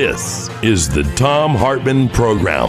[0.00, 2.68] This is the Thom Hartmann Program.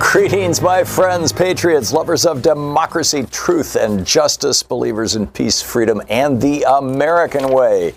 [0.00, 6.42] Greetings, my friends, patriots, lovers of democracy, truth, and justice, believers in peace, freedom, and
[6.42, 7.94] the American way.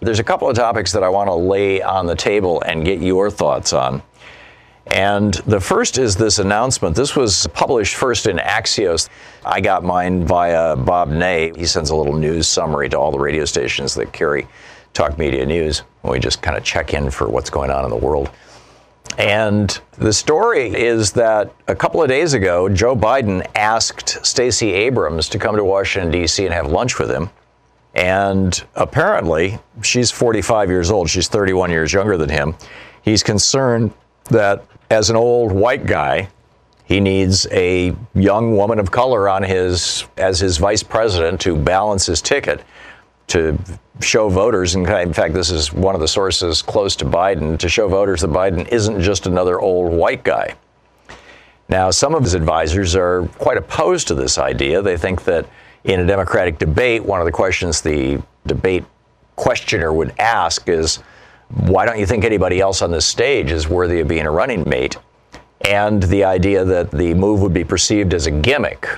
[0.00, 3.02] There's a couple of topics that I want to lay on the table and get
[3.02, 4.02] your thoughts on.
[4.86, 6.96] And the first is this announcement.
[6.96, 9.10] This was published first in Axios.
[9.44, 11.52] I got mine via Bob Ney.
[11.54, 14.48] He sends a little news summary to all the radio stations that carry
[14.96, 15.82] Talk Media News.
[16.02, 18.30] We just kind of check in for what's going on in the world.
[19.18, 25.28] And the story is that a couple of days ago, Joe Biden asked Stacey Abrams
[25.28, 26.44] to come to Washington, D.C.
[26.46, 27.28] and have lunch with him.
[27.94, 31.10] And apparently, she's 45 years old.
[31.10, 32.54] She's 31 years younger than him.
[33.02, 33.92] He's concerned
[34.30, 36.28] that as an old white guy,
[36.84, 42.06] he needs a young woman of color on his as his vice president to balance
[42.06, 42.64] his ticket
[43.28, 43.58] to
[44.00, 47.68] show voters, and in fact, this is one of the sources close to Biden, to
[47.68, 50.54] show voters that Biden isn't just another old white guy.
[51.68, 54.82] Now, some of his advisors are quite opposed to this idea.
[54.82, 55.46] They think that
[55.84, 58.84] in a Democratic debate, one of the questions the debate
[59.34, 60.96] questioner would ask is,
[61.48, 64.68] why don't you think anybody else on this stage is worthy of being a running
[64.68, 64.96] mate?
[65.62, 68.88] And the idea that the move would be perceived as a gimmick,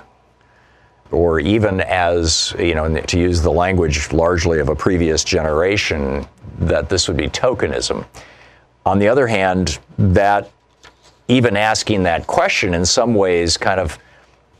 [1.11, 6.27] or even as, you know, to use the language largely of a previous generation,
[6.59, 8.05] that this would be tokenism.
[8.85, 10.51] On the other hand, that
[11.29, 13.99] even asking that question in some ways kind of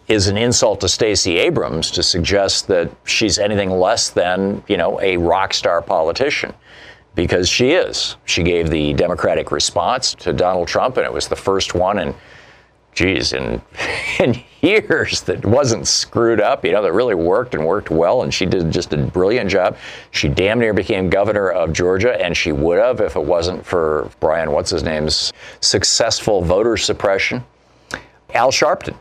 [0.09, 5.01] is an insult to Stacey Abrams to suggest that she's anything less than, you know,
[5.01, 6.55] a rock star politician.
[7.15, 8.17] Because she is.
[8.27, 12.15] She gave the Democratic response to Donald Trump, and it was the first one in
[12.99, 13.63] geez, in,
[14.19, 18.23] in years that wasn't screwed up, you know, that really worked and worked well.
[18.23, 19.77] And she did just a brilliant job.
[20.11, 24.11] She damn near became governor of Georgia, and she would have if it wasn't for
[24.19, 27.45] Brian, what's his name's successful voter suppression.
[28.35, 28.97] Al Sharpton.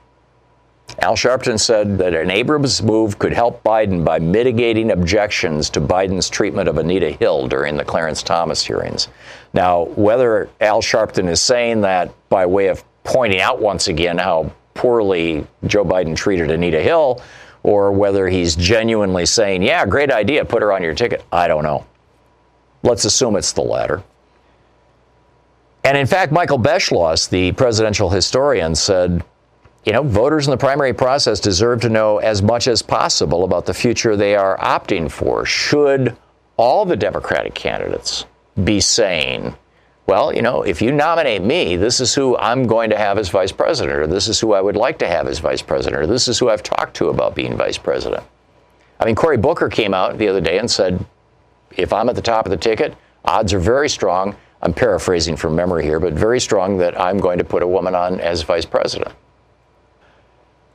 [0.99, 6.29] Al Sharpton said that an Abrams move could help Biden by mitigating objections to Biden's
[6.29, 9.07] treatment of Anita Hill during the Clarence Thomas hearings.
[9.53, 14.51] Now, whether Al Sharpton is saying that by way of pointing out once again how
[14.73, 17.21] poorly Joe Biden treated Anita Hill,
[17.63, 21.25] or whether he's genuinely saying, yeah, great idea, put her on your ticket.
[21.31, 21.85] I don't know.
[22.83, 24.03] Let's assume it's the latter.
[25.83, 29.23] And in fact, Michael Beschloss, the presidential historian, said,
[29.85, 33.65] you know, voters in the primary process deserve to know as much as possible about
[33.65, 35.45] the future they are opting for.
[35.45, 36.15] Should
[36.57, 38.25] all the Democratic candidates
[38.63, 39.55] be saying,
[40.07, 43.29] well, you know, if you nominate me, this is who I'm going to have as
[43.29, 46.07] vice president, or this is who I would like to have as vice president, or
[46.07, 48.23] this is who I've talked to about being vice president.
[48.99, 51.05] I mean, Cory Booker came out the other day and said,
[51.71, 52.95] if I'm at the top of the ticket,
[53.25, 54.35] odds are very strong.
[54.61, 57.93] I'm paraphrasing from memory here, but very strong that I'm going to put a woman
[57.93, 59.13] on as vice president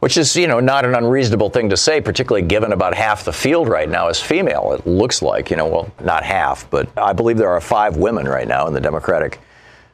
[0.02, 3.32] which is, you know, not an unreasonable thing to say, particularly given about half the
[3.32, 4.72] field right now is female.
[4.72, 8.26] It looks like, you know, well, not half, but I believe there are five women
[8.26, 9.38] right now in the Democratic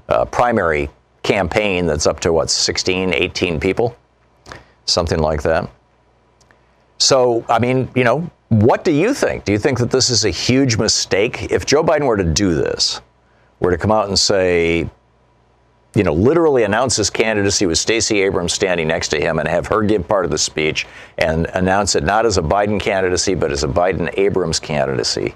[0.09, 0.89] uh, primary
[1.23, 3.99] campaign that's up to what, 16, 18 people?
[4.87, 5.69] Something like that.
[6.97, 9.45] So, I mean, you know, what do you think?
[9.45, 11.53] Do you think that this is a huge mistake?
[11.53, 13.03] If Joe Biden were to do this,
[13.61, 14.89] were to come out and say,
[15.99, 19.67] you know, literally announce his candidacy with Stacey Abrams standing next to him and have
[19.67, 20.87] her give part of the speech
[21.19, 25.35] and announce it not as a Biden candidacy, but as a Biden Abrams candidacy,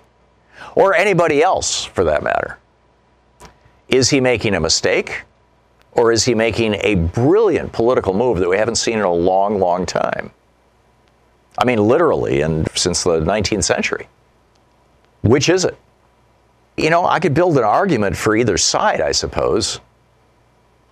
[0.77, 2.59] or anybody else for that matter.
[3.89, 5.23] Is he making a mistake?
[5.95, 9.59] Or is he making a brilliant political move that we haven't seen in a long,
[9.59, 10.31] long time?
[11.59, 14.07] I mean, literally, and since the 19th century.
[15.23, 15.77] Which is it?
[16.77, 19.81] You know, I could build an argument for either side, I suppose.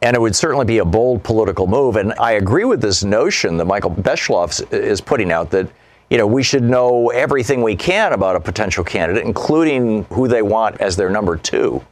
[0.02, 1.96] And it would certainly be a bold political move.
[1.96, 5.68] And I agree with this notion that Michael Beschloss is putting out that,
[6.08, 10.42] you know, we should know everything we can about a potential candidate, including who they
[10.42, 11.84] want as their number two.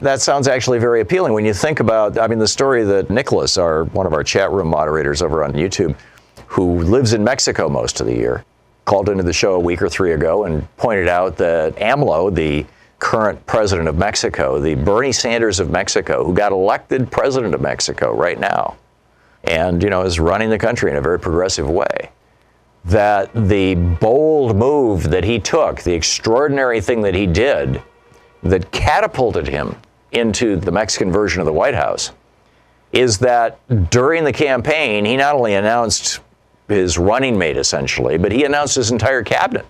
[0.00, 3.58] That sounds actually very appealing when you think about, I mean, the story that Nicholas,
[3.58, 5.96] our one of our chat room moderators over on YouTube,
[6.46, 8.44] who lives in Mexico most of the year,
[8.84, 12.64] called into the show a week or three ago and pointed out that AMLO, the
[12.98, 18.14] current president of Mexico, the Bernie Sanders of Mexico, who got elected president of Mexico
[18.14, 18.76] right now,
[19.44, 22.10] and you know is running the country in a very progressive way.
[22.84, 27.82] That the bold move that he took, the extraordinary thing that he did,
[28.42, 29.76] that catapulted him
[30.12, 32.12] into the Mexican version of the White House
[32.92, 33.58] is that
[33.90, 36.20] during the campaign, he not only announced
[36.68, 39.66] his running mate essentially, but he announced his entire cabinet.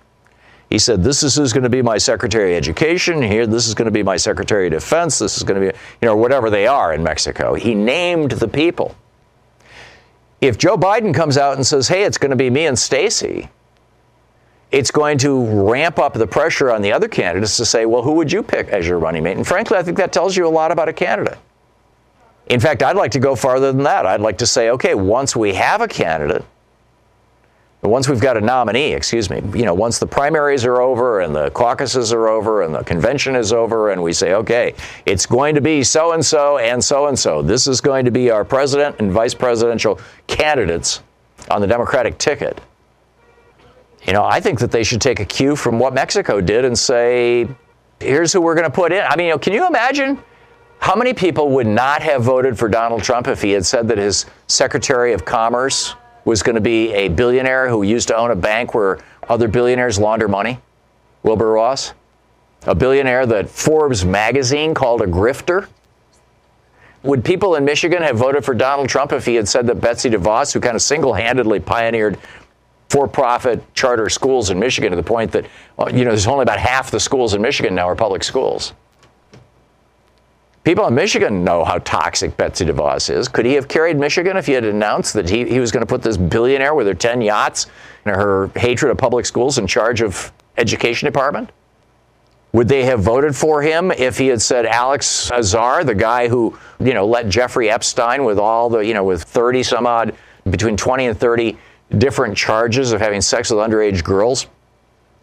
[0.70, 3.22] He said, This is who's going to be my Secretary of Education.
[3.22, 5.18] Here, this is going to be my Secretary of Defense.
[5.18, 7.54] This is going to be, you know, whatever they are in Mexico.
[7.54, 8.94] He named the people.
[10.40, 13.48] If Joe Biden comes out and says, Hey, it's going to be me and Stacey,
[14.70, 18.12] it's going to ramp up the pressure on the other candidates to say, well, who
[18.12, 19.36] would you pick as your running mate?
[19.36, 21.38] And frankly, I think that tells you a lot about a candidate.
[22.48, 24.06] In fact, I'd like to go farther than that.
[24.06, 26.44] I'd like to say, okay, once we have a candidate,
[27.82, 31.34] once we've got a nominee, excuse me, you know, once the primaries are over and
[31.34, 34.74] the caucuses are over and the convention is over, and we say, okay,
[35.06, 37.40] it's going to be so and so and so and so.
[37.40, 41.02] This is going to be our president and vice presidential candidates
[41.50, 42.60] on the Democratic ticket.
[44.04, 46.76] You know, I think that they should take a cue from what Mexico did and
[46.76, 47.46] say,
[48.00, 49.04] here's who we're going to put in.
[49.04, 50.18] I mean, you know, can you imagine
[50.80, 53.98] how many people would not have voted for Donald Trump if he had said that
[53.98, 55.94] his Secretary of Commerce
[56.28, 58.98] was going to be a billionaire who used to own a bank where
[59.30, 60.58] other billionaires launder money?
[61.22, 61.94] Wilbur Ross?
[62.66, 65.68] A billionaire that Forbes magazine called a grifter?
[67.02, 70.10] Would people in Michigan have voted for Donald Trump if he had said that Betsy
[70.10, 72.18] DeVos, who kind of single handedly pioneered
[72.90, 75.46] for-profit charter schools in Michigan to the point that
[75.78, 78.74] uh, you know there's only about half the schools in Michigan now are public schools.
[80.68, 83.26] People in Michigan know how toxic Betsy DeVos is.
[83.26, 85.86] Could he have carried Michigan if he had announced that he, he was going to
[85.86, 87.68] put this billionaire with her 10 yachts
[88.04, 91.48] and her hatred of public schools in charge of education department?
[92.52, 96.58] Would they have voted for him if he had said Alex Azar, the guy who,
[96.80, 100.14] you know, let Jeffrey Epstein with all the, you know, with 30 some odd,
[100.50, 101.56] between 20 and 30
[101.96, 104.48] different charges of having sex with underage girls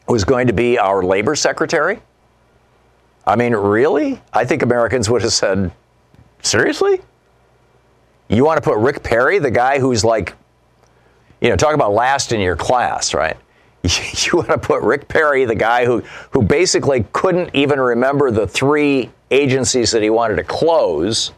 [0.07, 1.99] was going to be our labor secretary?
[3.27, 4.21] I mean, really?
[4.33, 5.71] I think Americans would have said,
[6.43, 7.01] seriously?
[8.27, 10.33] You want to put Rick Perry, the guy who's like,
[11.41, 13.37] you know, talk about last in your class, right?
[14.25, 16.01] You want to put Rick Perry, the guy who,
[16.31, 21.31] who basically couldn't even remember the three agencies that he wanted to close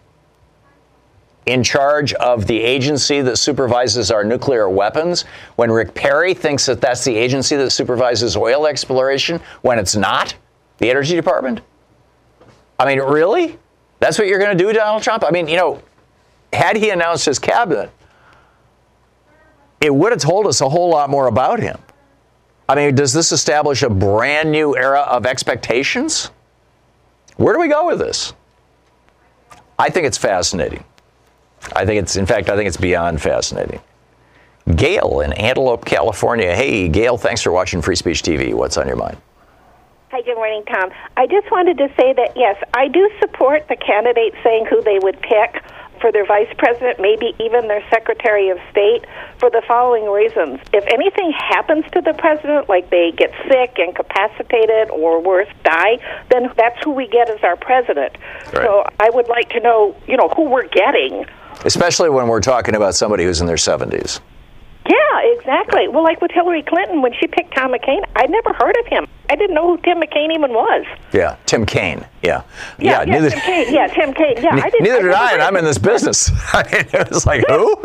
[1.45, 5.23] in charge of the agency that supervises our nuclear weapons
[5.55, 10.35] when Rick Perry thinks that that's the agency that supervises oil exploration when it's not
[10.77, 11.61] the Energy Department?
[12.79, 13.57] I mean, really?
[13.99, 15.23] That's what you're going to do, Donald Trump?
[15.25, 15.81] I mean, you know,
[16.53, 17.91] had he announced his cabinet,
[19.81, 21.77] it would have told us a whole lot more about him.
[22.69, 26.31] I mean, does this establish a brand new era of expectations?
[27.37, 28.33] Where do we go with this?
[29.79, 30.83] I think it's fascinating.
[31.75, 33.79] I think it's, in fact, I think it's beyond fascinating.
[34.75, 36.53] Gail in Antelope, California.
[36.55, 38.53] Hey, Gail, thanks for watching Free Speech TV.
[38.53, 39.17] What's on your mind?
[40.09, 40.89] Hi, good morning, Thom.
[41.17, 44.99] I just wanted to say that, yes, I do support the candidates saying who they
[44.99, 45.61] would pick
[45.99, 49.03] for their vice president, maybe even their secretary of state,
[49.37, 50.61] for the following reasons.
[50.71, 55.99] If anything happens to the president, like they get sick, incapacitated, or worse, die,
[56.29, 58.15] then that's who we get as our president.
[58.53, 58.63] Right.
[58.63, 61.25] So I would like to know, you know, who we're getting.
[61.65, 64.21] Especially when we're talking about somebody who's in their 70s.
[64.87, 65.87] Yeah, exactly.
[65.87, 69.07] Well, like with Hillary Clinton, when she picked Tom McCain, I'd never heard of him.
[69.29, 70.85] I didn't know who Tim McCain even was.
[71.11, 72.05] Yeah, Tim Kaine.
[72.23, 72.43] Yeah.
[72.79, 73.73] Yeah, yeah, yeah neither, Tim Kaine.
[73.73, 74.37] Yeah, Tim Kaine.
[74.41, 74.83] Yeah, I didn't.
[74.83, 76.31] Neither did I, and I'm in this business.
[76.53, 77.83] I mean, it was like who?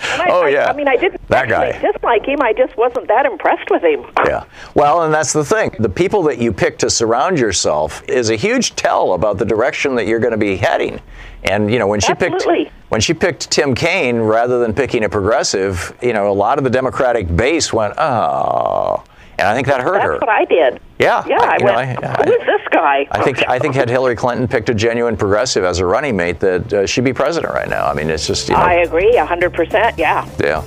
[0.00, 0.66] I, oh yeah.
[0.66, 1.72] I, I, mean, I didn't that guy.
[1.80, 2.42] dislike him.
[2.42, 4.04] I just wasn't that impressed with him.
[4.24, 4.44] Yeah.
[4.74, 5.76] Well, and that's the thing.
[5.78, 9.94] The people that you pick to surround yourself is a huge tell about the direction
[9.96, 10.98] that you're going to be heading.
[11.44, 12.64] And you know, when she Absolutely.
[12.64, 16.56] picked when she picked Tim Kaine rather than picking a progressive, you know, a lot
[16.56, 19.04] of the Democratic base went, "Oh."
[19.38, 20.18] And I think that hurt That's her.
[20.18, 20.80] what I did.
[20.98, 23.06] Yeah, Yeah, I- I, you know, I- who is this guy?
[23.10, 26.38] I think I think had Hillary Clinton picked a genuine progressive as a running mate,
[26.40, 27.86] that uh, she'd be president right now.
[27.86, 29.98] I mean, it's just you know, I agree, 100%.
[29.98, 30.28] Yeah.
[30.40, 30.62] yeah.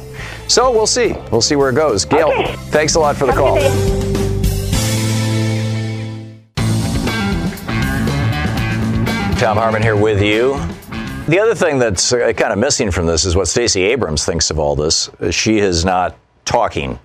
[0.48, 1.14] So we'll see.
[1.32, 2.04] We'll see where it goes.
[2.06, 2.56] Gail, Okay.
[2.72, 3.58] thanks a lot for the Have call.
[9.40, 10.54] Thom Hartmann here with you.
[11.28, 14.50] The other thing that's uh, kind of missing from this is what Stacey Abrams thinks
[14.50, 15.12] of all this.
[15.30, 16.98] She is not talking,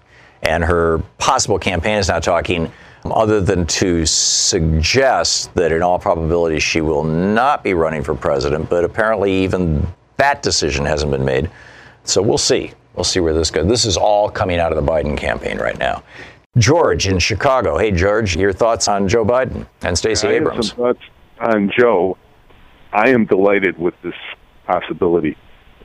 [0.43, 2.71] and her possible campaign is not talking,
[3.05, 8.69] other than to suggest that in all probability she will not be running for president.
[8.69, 11.51] But apparently, even that decision hasn't been made.
[12.05, 12.73] So we'll see.
[12.95, 13.67] We'll see where this goes.
[13.67, 16.03] This is all coming out of the Biden campaign right now.
[16.59, 17.79] George in Chicago.
[17.79, 20.69] Hey, George, your thoughts on Joe Biden and Stacey I have Abrams?
[20.69, 21.01] some thoughts
[21.41, 22.19] on Joe.
[22.93, 24.15] I am delighted with this
[24.67, 25.37] possibility.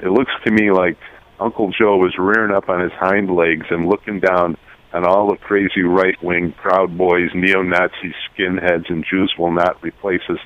[0.02, 0.98] It looks to me like
[1.39, 4.58] Uncle Joe was rearing up on his hind legs and looking down
[4.94, 9.82] on all the crazy right wing Proud Boys, neo Nazi skinheads, and Jews will not
[9.84, 10.39] replace us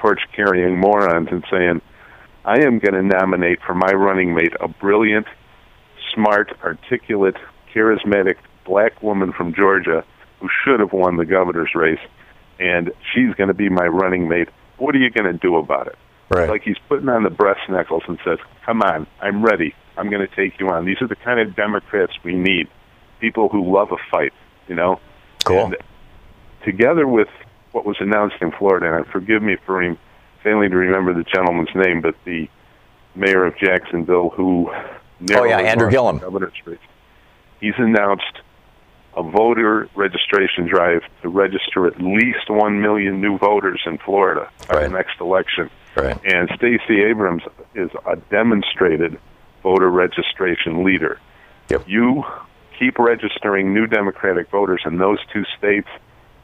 [0.00, 1.80] torch carrying morons and saying,
[2.44, 5.26] I am going to nominate for my running mate a brilliant,
[6.14, 7.36] smart, articulate,
[7.74, 8.36] charismatic
[8.66, 10.04] black woman from Georgia
[10.40, 12.00] who should have won the governor's race,
[12.58, 14.48] and she's going to be my running mate.
[14.78, 15.96] What are you going to do about it?
[16.28, 16.48] Right.
[16.48, 19.74] Like he's putting on the breast knuckles and says, "Come on, I'm ready.
[19.96, 22.68] I'm going to take you on." These are the kind of Democrats we need.
[23.20, 24.32] People who love a fight,
[24.68, 25.00] you know.
[25.44, 25.66] Cool.
[25.66, 25.76] And
[26.64, 27.28] together with
[27.72, 29.98] what was announced in Florida, and forgive me for re-
[30.42, 32.48] failing to remember the gentleman's name, but the
[33.14, 34.70] mayor of Jacksonville who
[35.32, 36.18] Oh, yeah, Andrew Gillum.
[36.18, 36.78] the governor's race.
[37.60, 38.40] He's announced
[39.16, 44.74] a voter registration drive to register at least one million new voters in Florida by
[44.74, 44.82] Right.
[44.82, 45.70] the next election.
[45.96, 46.18] Right.
[46.24, 47.42] And Stacey Abrams
[47.74, 49.18] is a demonstrated
[49.64, 51.18] voter registration leader.
[51.70, 51.88] Yep.
[51.88, 52.22] You
[52.78, 55.88] keep registering new Democratic voters in those two states,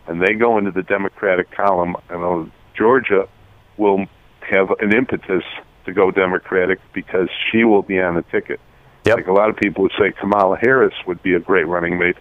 [0.08, 3.28] and they go into the Democratic column, and uh, Georgia
[3.76, 4.06] will
[4.40, 5.44] have an impetus
[5.84, 8.58] to go Democratic because she will be on the ticket.
[9.04, 9.16] Yep.
[9.16, 12.16] Like a lot of people would say Kamala Harris would be a great running mate,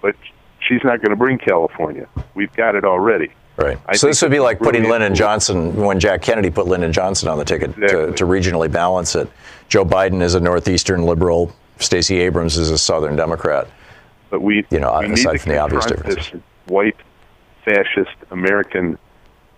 [0.00, 0.14] but
[0.60, 2.08] she's not going to bring California.
[2.34, 3.30] We've got it already.
[3.56, 3.78] Right.
[3.86, 4.88] I so this would be like putting.
[4.88, 9.14] Lyndon Johnson when Jack Kennedy put Lyndon Johnson on the ticket to, to regionally balance
[9.14, 9.30] it.
[9.68, 11.52] Joe Biden is a northeastern liberal.
[11.78, 13.68] Stacey Abrams is a southern Democrat.
[14.30, 16.32] But we, You know, we need aside to from the obvious confront differences.
[16.32, 16.96] this white,
[17.64, 18.98] fascist, American,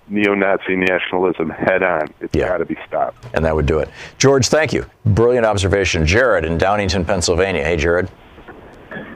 [0.09, 2.09] neo-Nazi nationalism head on.
[2.21, 2.49] It's Yeah.
[2.49, 3.27] got to be stopped.
[3.35, 3.89] And that would do it.
[4.19, 4.85] George, thank you.
[5.05, 6.07] Brilliant observation.
[6.07, 7.63] Jared in Downingtown, Pennsylvania.
[7.65, 8.09] Hey, Jared.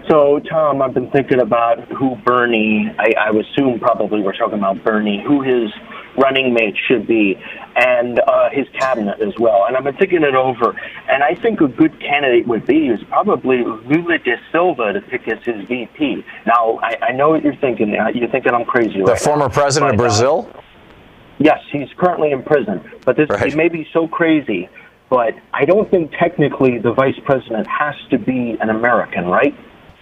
[0.09, 4.83] So, Thom, I've been thinking about who Bernie, I, I assume probably we're talking about
[4.85, 5.71] Bernie, who his
[6.17, 7.37] running mate should be,
[7.77, 9.65] and uh, his cabinet as well.
[9.67, 10.71] And I've been thinking it over,
[11.09, 15.27] and I think a good candidate would be is probably Lula da Silva to pick
[15.29, 16.25] as his VP.
[16.47, 17.97] Now, I, I know what you're thinking.
[17.99, 20.53] Uh, You're thinking I'm crazy The right former now, president of uh, Brazil?
[21.39, 22.81] Yes, he's currently in prison.
[23.05, 23.47] But this Right.
[23.49, 24.69] it may be so crazy,
[25.11, 29.55] but I don't think technically the vice president has to be an American, right?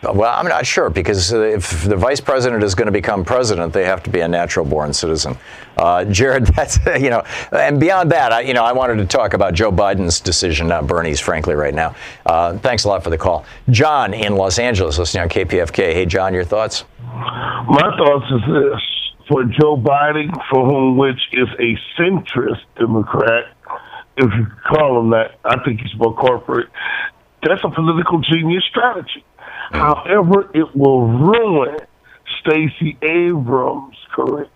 [0.03, 3.75] Well, I'm not sure because uh, if the vice president is going to become president,
[3.75, 5.37] they have to be a natural born citizen.
[5.77, 9.35] Uh, Jared, that's, you know, and beyond that, I, you know, I wanted to talk
[9.35, 11.95] about Joe Biden's decision, not Bernie's, frankly, right now.
[12.25, 13.45] Uh, thanks a lot for the call.
[13.69, 15.93] John in Los Angeles, listening on KPFK.
[15.93, 16.85] Hey, John, your thoughts?
[17.03, 18.81] My thoughts is this:
[19.29, 23.53] for Joe Biden, for whom which is a centrist Democrat,
[24.17, 26.69] if you call him that, I think he's more corporate.
[27.43, 29.25] That's a political genius strategy.
[29.71, 31.79] However, it will ruin
[32.41, 34.47] Stacey Abrams' career.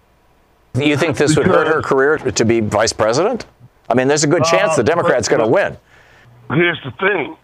[0.74, 3.46] You think this would hurt her career to be vice president?
[3.88, 5.76] I mean, there's a good chance the Democrat's going to win.
[6.50, 7.36] Here's the thing: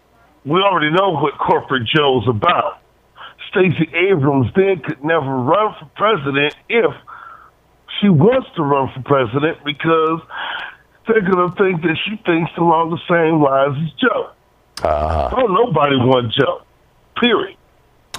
[0.45, 2.79] we already know what corporate Joe's about.
[3.51, 6.93] Stacey Abrams then could never run for president if
[8.01, 10.21] she wants to run for president because
[11.07, 14.31] they're going to think that she thinks along the same lines as Joe.
[14.89, 16.63] Uh, Oh, nobody wants Joe.
[17.21, 17.57] Period.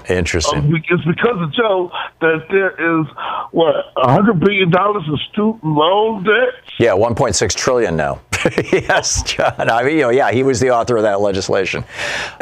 [0.10, 0.60] Interesting.
[0.60, 1.92] Um, It's because of Joe
[2.22, 3.06] that there is
[3.52, 6.54] what a hundred billion dollars of student loan debt.
[6.80, 8.22] Yeah, 1.6 trillion now.
[8.72, 9.70] yes, John.
[9.70, 11.84] I mean, you know, yeah, he was the author of that legislation.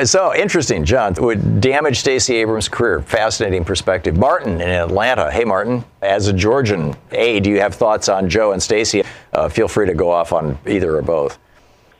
[0.06, 1.14] So interesting, John.
[1.20, 3.02] Would damage Stacey Abrams' career.
[3.02, 4.16] Fascinating perspective.
[4.16, 5.30] Martin in Atlanta.
[5.30, 5.84] Hey, Martin.
[6.02, 9.04] As a Georgian, A, do you have thoughts on Joe and Stacey?
[9.34, 11.38] Uh, feel free to go off on either or both.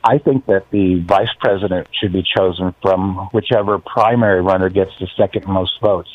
[0.02, 5.08] I think that the vice president should be chosen from whichever primary runner gets the
[5.16, 6.08] second most votes.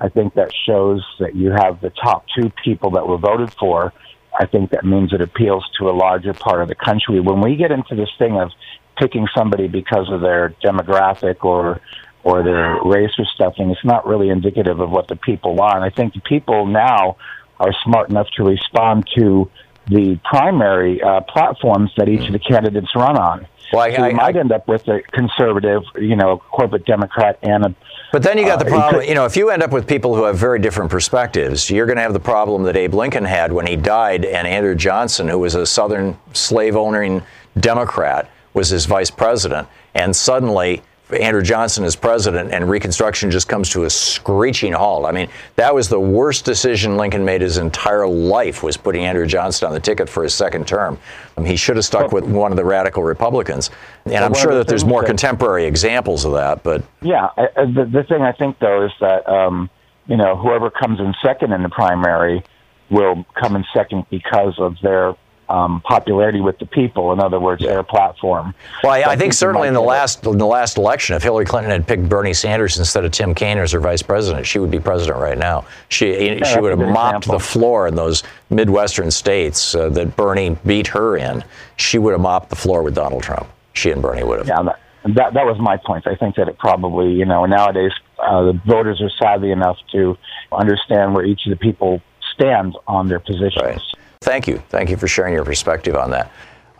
[0.00, 3.92] I think that shows that you have the top two people that were voted for.
[4.38, 7.20] I think that means it appeals to a larger part of the country.
[7.20, 8.50] When we get into this thing of
[8.98, 11.80] picking somebody because of their demographic or
[12.26, 13.70] or their race or stuffing.
[13.70, 15.84] It's not really indicative of what the people want.
[15.84, 17.18] I think the people now
[17.60, 19.48] are smart enough to respond to
[19.88, 23.46] the primary uh, platforms that each of the candidates run on.
[23.72, 26.86] Well, I, so I, you might I, end up with a conservative, you know, corporate
[26.86, 27.74] Democrat and a
[28.12, 30.14] but then you got the Uh, problem, you know, if you end up with people
[30.14, 33.52] who have very different perspectives, you're going to have the problem that Abe Lincoln had
[33.52, 37.22] when he died, and Andrew Johnson, who was a Southern slave owning
[37.58, 39.68] Democrat, was his vice president.
[39.94, 45.06] And suddenly, Andrew Johnson is president, and Reconstruction just comes to a screeching halt.
[45.06, 49.26] I mean, that was the worst decision Lincoln made his entire life was putting Andrew
[49.26, 50.98] Johnson on the ticket for his second term.
[51.36, 53.70] Um, he should have stuck with one of the radical Republicans.
[54.04, 57.88] And I'm sure that there's more that- contemporary examples of that, but Yeah, I- the,
[57.90, 59.70] the thing I think though is that um,
[60.08, 62.42] you know whoever comes in second in the primary
[62.90, 65.14] will come in second because of their
[65.48, 67.12] um, popularity with the people.
[67.12, 68.54] In other words, their platform.
[68.82, 71.70] Well, I, I think certainly in the last in the last election, if Hillary Clinton
[71.70, 74.80] had picked Bernie Sanders instead of Tim Kaine as her vice president, she would be
[74.80, 75.64] president right now.
[75.88, 77.38] She she would have mopped example.
[77.38, 81.44] the floor in those midwestern states uh, that Bernie beat her in.
[81.76, 83.48] She would have mopped the floor with Donald Trump.
[83.72, 84.48] She and Bernie would have.
[84.48, 84.80] Yeah, that,
[85.14, 86.06] that that was my point.
[86.06, 90.16] I think that it probably you know nowadays uh, the voters are savvy enough to
[90.50, 92.00] understand where each of the people
[92.34, 93.62] stands on their positions.
[93.62, 93.80] Right.
[94.20, 94.58] Thank you.
[94.68, 96.30] Thank you for sharing your perspective on that.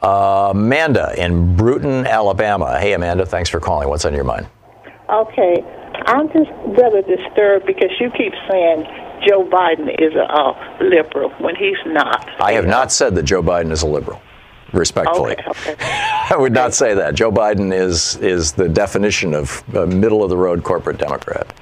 [0.02, 2.78] Uh, Amanda in Brewton, Alabama.
[2.78, 3.24] Hey, Amanda.
[3.26, 3.88] Thanks for calling.
[3.88, 4.46] What's on your mind?
[5.08, 5.62] Okay,
[6.06, 8.84] I'm just rather disturbed because you keep saying
[9.26, 12.28] Joe Biden is a uh, liberal when he's not.
[12.40, 14.20] I have not said that Joe Biden is a liberal.
[14.72, 15.76] Respectfully, Okay, okay.
[15.80, 17.14] I would not say that.
[17.14, 21.54] Joe Biden is is the definition of a middle of the road corporate Democrat.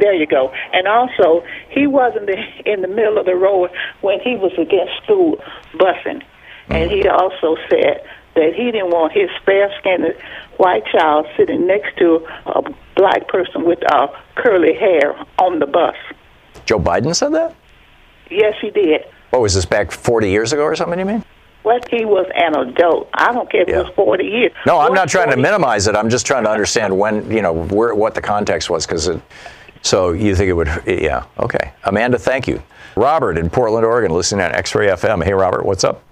[0.00, 0.50] There you go.
[0.72, 2.30] And also, he wasn't
[2.66, 3.70] in the middle of the road
[4.00, 5.38] when he was against school
[5.74, 6.22] busing.
[6.68, 10.14] And he also said that he didn't want his fair-skinned
[10.58, 12.62] white child sitting next to a
[12.94, 15.96] black person with uh, curly hair on the bus.
[16.66, 17.54] Joe Biden said that.
[18.30, 19.02] Yes, he did.
[19.30, 20.98] What was this back 40 years ago or something?
[20.98, 21.24] You mean?
[21.64, 23.08] Well, he was an adult.
[23.14, 23.80] I don't care if Yeah.
[23.80, 24.52] it was 40 years.
[24.66, 25.96] No, I'm not trying to minimize it.
[25.96, 29.20] I'm just trying to understand when you know where what the context was because it.
[29.82, 30.68] So you think it would?
[30.86, 31.24] Yeah.
[31.38, 31.72] Okay.
[31.84, 32.62] Amanda, thank you.
[32.96, 35.22] Robert in Portland, Oregon, listening on X-Ray FM.
[35.22, 36.02] Hey, Robert, what's up?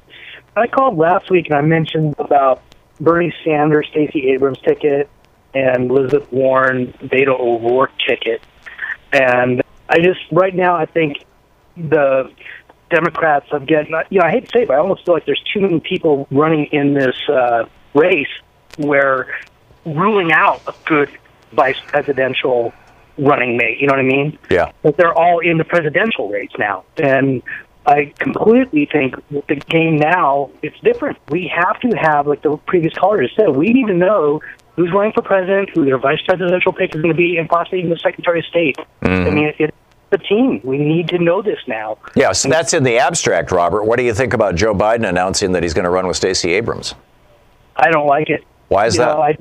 [0.57, 2.63] I called last week and I mentioned about
[3.01, 5.11] Bernie Sanders, Stacey Abrams ticket,
[5.55, 8.43] and Elizabeth Warren, Beto O'Rourke ticket.
[9.13, 11.25] And I just, right now, I think
[11.77, 12.31] the
[12.91, 15.27] Democrats have getting, you know, I hate to say it, but I almost feel like
[15.27, 18.29] there's too many people running in this uh, race
[18.79, 19.35] where
[19.85, 21.11] ruling out a good
[21.53, 22.73] vice presidential
[23.19, 24.39] running mate, you know what I mean?
[24.51, 24.73] Yeah.
[24.83, 26.85] but they're all in the presidential race now.
[26.99, 27.43] And
[27.87, 31.19] I completely think the game now, it's different.
[31.31, 34.41] We have to have, like the previous caller just said, we need to know
[34.75, 37.79] who's running for president, who their vice presidential pick is going to be, and possibly
[37.79, 38.77] even the Secretary of State.
[39.03, 39.27] Mm-hmm.
[39.27, 39.77] I mean, it, it's
[40.11, 40.61] the team.
[40.65, 41.99] We need to know this now.
[42.15, 42.33] Yeah.
[42.33, 43.85] So that's in the abstract, Robert.
[43.85, 46.53] What do you think about Joe Biden announcing that he's going to run with Stacey
[46.55, 46.95] Abrams?
[47.77, 48.45] I don't like it.
[48.69, 49.15] Why is You that?
[49.17, 49.37] know, I,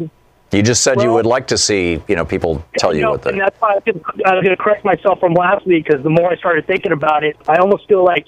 [0.56, 3.22] you just said you would like to see you know people tell you know, what
[3.24, 3.32] they.
[3.32, 5.86] and that's why I was gonna- I was going to correct myself from last week
[5.86, 8.28] because the more I started thinking about it, I almost feel like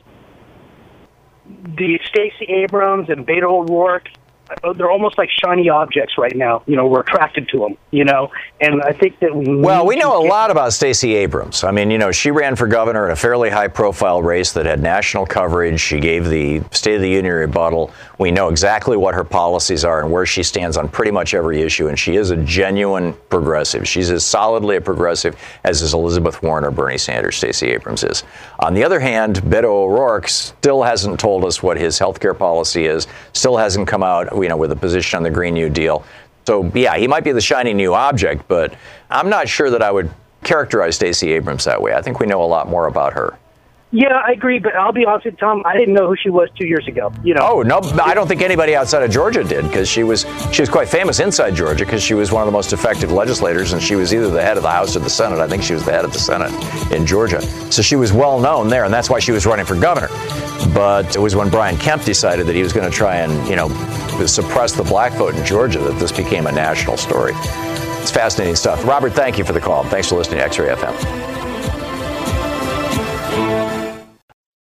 [1.78, 4.10] the Stacey Abrams and Beto O'Rourke,
[4.76, 6.64] they're almost like shiny objects right now.
[6.68, 7.78] You know, we're attracted to them.
[7.92, 11.16] You know, and I think that we Well, we know a get- lot about Stacey
[11.16, 11.64] Abrams.
[11.64, 14.66] I mean, you know, she ran for governor in a fairly high profile race that
[14.66, 15.80] had national coverage.
[15.82, 17.92] She gave the State of the Union rebuttal.
[18.20, 21.62] We know exactly what her policies are and where she stands on pretty much every
[21.62, 23.88] issue, and she is a genuine progressive.
[23.88, 28.24] She's as solidly a progressive as is Elizabeth Warren or Bernie Sanders, Stacey Abrams is.
[28.60, 32.86] On the other hand, Beto O'Rourke still hasn't told us what his health care policy
[32.86, 36.04] is, still hasn't come out, you know, with a position on the Green New Deal.
[36.48, 38.74] So yeah, he might be the shiny new object, but
[39.12, 40.10] I'm not sure that I would
[40.44, 41.94] characterize Stacey Abrams that way.
[41.94, 43.38] I think we know a lot more about her.
[43.92, 45.64] Yeah, I agree, but I'll be honest with Thom.
[45.66, 47.12] I didn't know who she was two years ago.
[47.24, 47.48] You know.
[47.50, 50.70] Oh no, I don't think anybody outside of Georgia did because she was she was
[50.70, 53.96] quite famous inside Georgia because she was one of the most effective legislators and she
[53.96, 55.40] was either the head of the House or the Senate.
[55.40, 56.52] I think she was the head of the Senate
[56.92, 59.76] in Georgia, so she was well known there, and that's why she was running for
[59.80, 60.10] governor.
[60.74, 63.56] But it was when Brian Kemp decided that he was going to try and you
[63.56, 63.70] know
[64.26, 67.32] suppress the black vote in Georgia that this became a national story.
[68.02, 68.84] It's fascinating stuff.
[68.86, 69.86] Robert, thank you for the call.
[69.86, 71.37] Thanks for listening to X-Ray FM.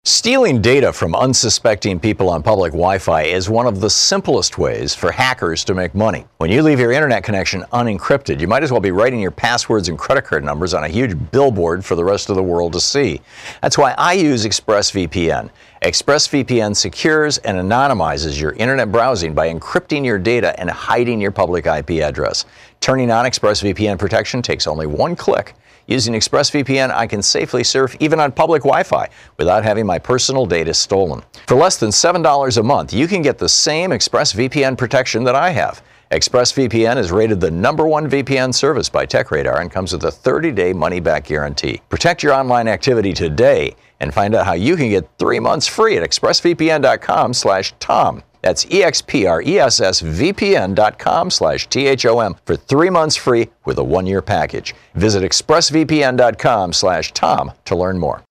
[0.08, 4.94] Stealing data from unsuspecting people on public Wi Fi is one of the simplest ways
[4.94, 6.24] for hackers to make money.
[6.36, 9.88] When you leave your internet connection unencrypted, you might as well be writing your passwords
[9.88, 12.80] and credit card numbers on a huge billboard for the rest of the world to
[12.80, 13.20] see.
[13.62, 15.50] That's why I use ExpressVPN.
[15.82, 21.66] ExpressVPN secures and anonymizes your internet browsing by encrypting your data and hiding your public
[21.66, 22.44] IP address.
[22.80, 25.56] Turning on ExpressVPN protection takes only one click.
[25.86, 30.44] Using ExpressVPN, I can safely surf even on public Wi Fi without having my personal
[30.44, 31.22] data stolen.
[31.46, 35.50] For less than $7 a month, you can get the same ExpressVPN protection that I
[35.50, 35.82] have.
[36.10, 40.72] ExpressVPN is rated the number one VPN service by TechRadar and comes with a 30-day
[40.72, 41.80] money-back guarantee.
[41.88, 45.96] Protect your online activity today and find out how you can get three months free
[45.96, 48.22] at expressvpn.com/tom.
[48.42, 54.74] That's expressvpn.com slash T-H-O-M for three months free with a one-year package.
[54.94, 58.22] Visit expressvpn.com slash Tom to learn more.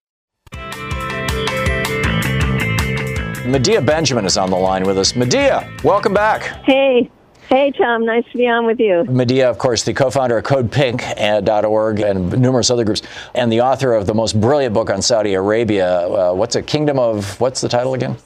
[3.45, 5.15] Medea Benjamin is on the line with us.
[5.15, 6.43] Medea, welcome back.
[6.65, 7.11] Hey.
[7.47, 8.05] Hey, Thom.
[8.05, 9.03] Nice to be on with you.
[9.03, 13.03] Medea, of course, the co founder of CodePink.org and numerous other groups,
[13.35, 16.07] and the author of the most brilliant book on Saudi Arabia.
[16.07, 18.17] Uh, what's a kingdom of, what's the title again?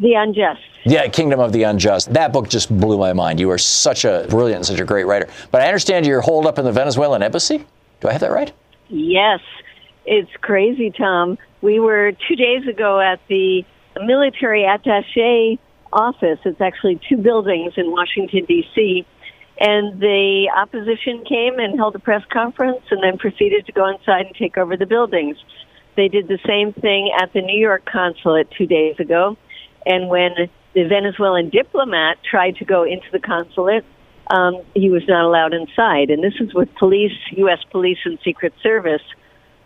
[0.00, 0.60] The Unjust.
[0.84, 2.12] Yeah, Kingdom of the Unjust.
[2.12, 3.40] That book just blew my mind.
[3.40, 5.28] You are such a brilliant, such a great writer.
[5.50, 7.66] But I understand you're holed up in the Venezuelan embassy.
[8.00, 8.52] Do I have that right?
[8.88, 9.40] Yes.
[10.06, 11.36] It's crazy, Thom.
[11.60, 13.64] We were two days ago at the
[14.04, 15.58] military attache
[15.92, 16.38] office.
[16.44, 19.04] It's actually two buildings in Washington, D.C.
[19.60, 24.26] And the opposition came and held a press conference and then proceeded to go inside
[24.26, 25.36] and take over the buildings.
[25.96, 29.36] They did the same thing at the New York consulate two days ago.
[29.86, 30.34] And when
[30.74, 33.84] the Venezuelan diplomat tried to go into the consulate,
[34.30, 36.10] um, he was not allowed inside.
[36.10, 37.60] And this is with police, U.S.
[37.70, 39.02] police and Secret Service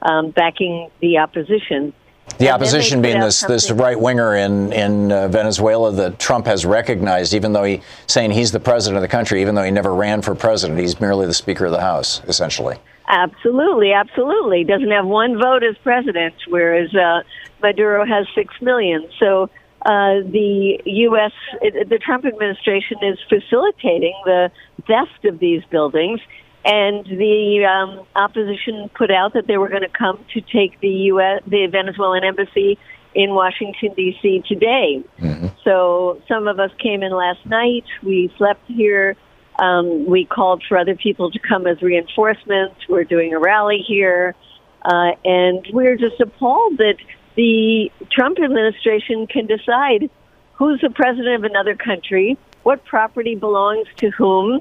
[0.03, 1.92] um, backing the opposition.
[2.38, 7.35] The opposition being this this right winger in in uh, Venezuela that Trump has recognized,
[7.35, 10.22] even though he saying he's the president of the country, even though he never ran
[10.22, 12.77] for president, he's merely the Speaker of the House, essentially.
[13.09, 14.64] Absolutely, absolutely.
[14.64, 17.22] Doesn't have one vote as president, whereas uh,
[17.61, 19.09] Maduro has six million.
[19.18, 19.51] So
[19.85, 24.51] uh, the U.S., it, the Trump administration is facilitating the
[24.87, 26.21] theft of these buildings,
[26.64, 30.88] and the um, opposition put out that they were going to come to take the
[30.88, 32.79] U.S., the Venezuelan embassy
[33.14, 34.45] in Washington D.C.
[34.47, 35.03] today.
[35.18, 35.49] Mm-hmm.
[35.64, 37.85] So some of us came in last night.
[38.05, 39.16] We slept here.
[39.59, 42.77] Um, we called for other people to come as reinforcements.
[42.88, 44.35] We're doing a rally here,
[44.83, 46.97] uh, and we're just appalled that
[47.35, 50.11] the Trump administration can decide
[50.55, 54.61] who's the president of another country, what property belongs to whom,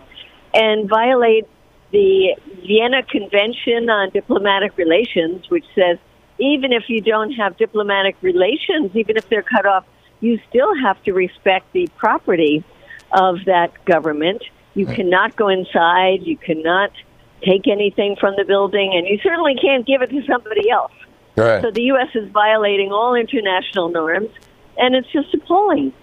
[0.54, 1.48] and violate
[1.92, 5.98] the Vienna Convention on Diplomatic Relations, which says
[6.40, 9.86] even if you don't have diplomatic relations, even if they're cut off,
[10.22, 12.64] you still have to respect the property
[13.12, 14.44] of that government.
[14.74, 16.92] You cannot go inside, you cannot
[17.44, 20.94] take anything from the building, and you certainly can't give it to somebody else.
[21.36, 21.62] Right.
[21.62, 22.10] So the U.S.
[22.14, 24.30] is violating all international norms,
[24.78, 25.94] and it's just appalling.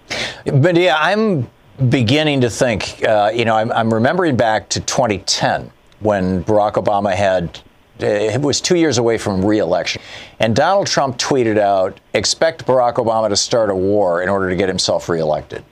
[0.52, 1.48] But yeah, I'm
[1.88, 7.14] beginning to think, uh, you know, I'm, I'm remembering back to 2010 when Barack Obama
[7.14, 7.60] had
[8.00, 10.00] uh, it was two years away from reelection.
[10.38, 14.56] And Donald Trump tweeted out, expect Barack Obama to start a war in order to
[14.56, 15.64] get himself reelected.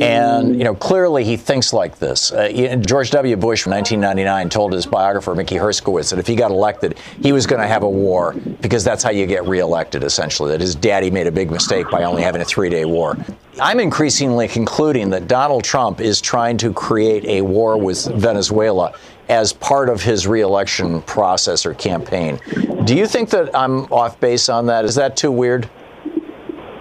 [0.00, 2.30] And, you know, clearly he thinks like this.
[2.30, 3.36] Uh, George W.
[3.36, 7.46] Bush in 1999 told his biographer, Mickey Herskowitz, that if he got elected, he was
[7.46, 11.10] going to have a war because that's how you get reelected, essentially, that his daddy
[11.10, 13.16] made a big mistake by only having a three day war.
[13.60, 18.92] I'm increasingly concluding that Donald Trump is trying to create a war with Venezuela
[19.28, 22.38] as part of his reelection process or campaign.
[22.84, 24.84] Do you think that I'm off base on that?
[24.84, 25.68] Is that too weird?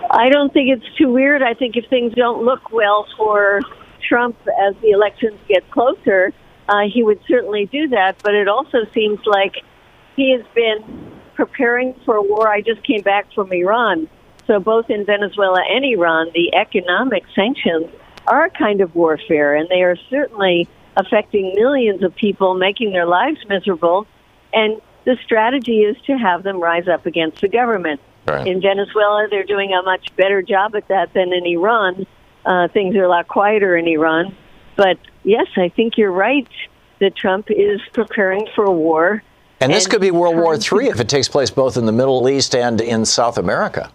[0.10, 1.41] I don't think it's too weird.
[1.41, 3.62] I think if things don't look well for
[4.08, 6.34] Trump as the elections get closer,
[6.70, 8.22] uh, he would certainly do that.
[8.24, 9.56] But it also seems like
[10.15, 12.48] he has been preparing for a war.
[12.48, 14.10] I just came back from Iran.
[14.48, 17.88] So both in Venezuela and Iran, the economic sanctions
[18.28, 23.06] are a kind of warfare, and they are certainly affecting millions of people, making their
[23.06, 24.08] lives miserable.
[24.54, 28.02] And the strategy is to have them rise up against the government.
[28.27, 28.45] Right.
[28.45, 32.05] In Venezuela, they're doing a much better job at that than in Iran.
[32.45, 34.35] Uh, things are a lot quieter in Iran.
[34.75, 36.47] But yes, I think you're right
[36.99, 39.23] that Trump is preparing for a war.
[39.59, 41.91] And this and could be World War III if it takes place both in the
[41.91, 43.91] Middle East and in South America.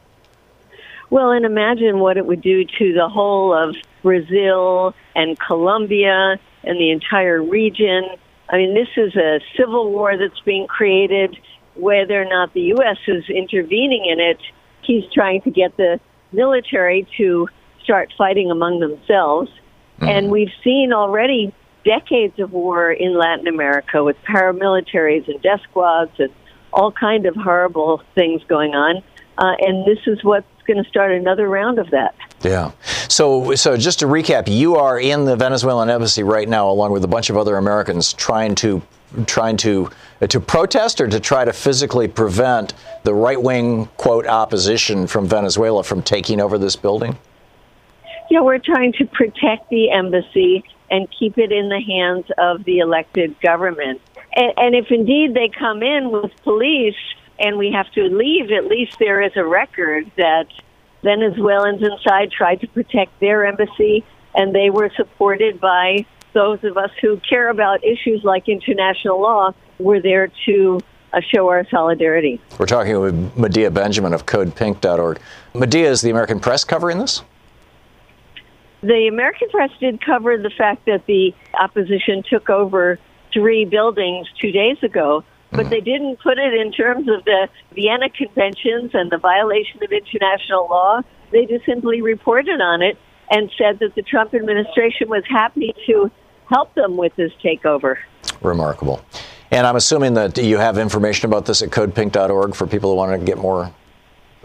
[1.11, 6.79] Well, and imagine what it would do to the whole of Brazil and Colombia and
[6.79, 8.05] the entire region.
[8.49, 11.39] I mean, this is a civil war that's being created
[11.75, 12.99] whether or not the U.S.
[13.07, 14.39] is intervening in it
[14.83, 16.01] he's trying to get the
[16.33, 17.49] military to
[17.83, 19.51] start fighting among themselves.
[20.01, 21.55] And we've seen already
[21.85, 26.31] decades of war in Latin America with paramilitaries and death squads and
[26.73, 28.97] all kind of horrible things going on.
[29.39, 32.17] Uh, and this is what's going to start another round of that.
[32.41, 32.73] Yeah.
[33.09, 37.05] So, so just to recap, you are in the Venezuelan embassy right now, along with
[37.05, 38.83] a bunch of other Americans, trying to
[39.27, 39.91] trying to
[40.29, 45.83] to protest or to try to physically prevent the right wing quote opposition from Venezuela
[45.83, 47.19] from taking over this building.
[48.31, 52.79] Yeah, we're trying to protect the embassy and keep it in the hands of the
[52.79, 54.01] elected government.
[54.35, 56.97] And, and if indeed they come in with police
[57.39, 60.47] and we have to leave, at least there is a record that
[61.03, 64.05] Venezuelans inside tried to protect their embassy
[64.35, 69.53] and they were supported by those of us who care about issues like international law.
[69.83, 70.81] We're there to
[71.13, 72.41] uh, show our solidarity.
[72.59, 75.21] We're talking with Medea Benjamin of CodePink.org.
[75.55, 77.23] Medea, is the American press covering this?
[78.83, 82.99] The American press did cover the fact that the opposition took over
[83.33, 88.09] three buildings two days ago, but they didn't put it in terms of the Vienna
[88.09, 91.03] Conventions and the violation of international law.
[91.31, 92.99] They just simply reported on it
[93.31, 96.11] and said that the Trump administration was happy to
[96.49, 97.97] help them with this takeover.
[98.41, 99.01] Remarkable.
[99.53, 103.21] And I'm assuming that you have information about this at codepink.org for people who want
[103.21, 103.71] to get more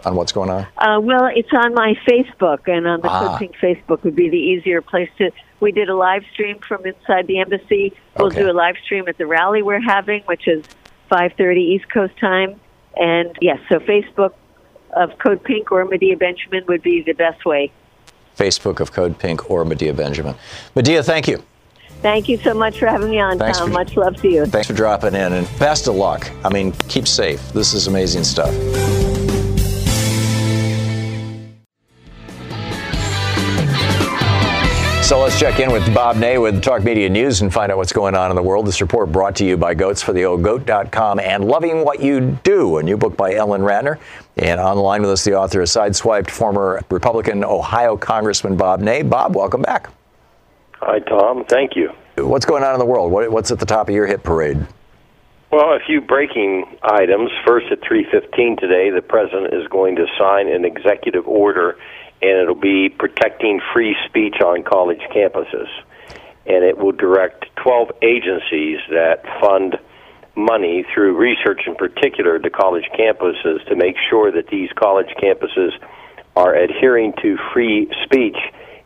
[0.04, 0.66] on what's going on.
[0.76, 3.30] Uh, well, it's on my Facebook, and on the Ah.
[3.30, 5.30] Code Pink Facebook would be the easier place to.
[5.60, 7.94] We did a live stream from inside the embassy.
[8.16, 8.42] We'll Okay.
[8.42, 10.62] do a live stream at the rally we're having, which is
[11.10, 12.60] 5:30 East Coast time.
[12.96, 14.34] And yes, so Facebook
[14.92, 17.72] of Code Pink or Medea Benjamin would be the best way.
[18.38, 20.34] Facebook of Code Pink or Medea Benjamin.
[20.76, 21.42] Medea, thank you.
[22.02, 23.68] Thank you so much for having me on, Thanks Thom.
[23.68, 24.46] for- Much love to you.
[24.46, 26.30] Thanks for dropping in and best of luck.
[26.44, 27.52] I mean, keep safe.
[27.52, 28.54] This is amazing stuff.
[35.02, 37.94] So let's check in with Bob Ney with Talk Media News and find out what's
[37.94, 38.66] going on in the world.
[38.66, 42.76] This report brought to you by Goats for the Goat.com and Loving What You Do,
[42.76, 43.98] a new book by Ellen Ratner.
[44.36, 48.82] And on the line with us, the author of Sideswiped, former Republican Ohio Congressman Bob
[48.82, 49.00] Ney.
[49.00, 49.88] Bob, welcome back.
[50.80, 51.44] Hi, Thom.
[51.44, 51.92] Thank you.
[52.16, 53.10] What's going on in the world?
[53.10, 54.64] What, what's at the top of your hit parade?
[55.50, 57.30] Well, a few breaking items.
[57.46, 61.76] First, at 3:15 today, the president is going to sign an executive order,
[62.20, 65.68] and it'll be protecting free speech on college campuses.
[66.46, 69.78] And it will direct 12 agencies that fund
[70.36, 75.72] money through research, in particular, to college campuses to make sure that these college campuses
[76.36, 78.36] are adhering to free speech.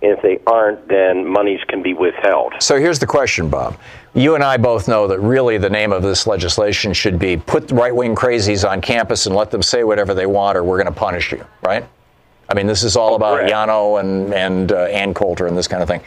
[0.02, 2.54] And if they aren't, then monies can be withheld.
[2.60, 3.78] So here's the question, Bob.
[4.14, 7.70] You and I both know that really the name of this legislation should be put
[7.70, 10.92] right wing crazies on campus and let them say whatever they want or we're going
[10.92, 11.84] to punish you, right?
[12.48, 13.52] I mean, this is all about Correct.
[13.52, 16.02] Yano and, and uh, Ann Coulter and this kind of thing.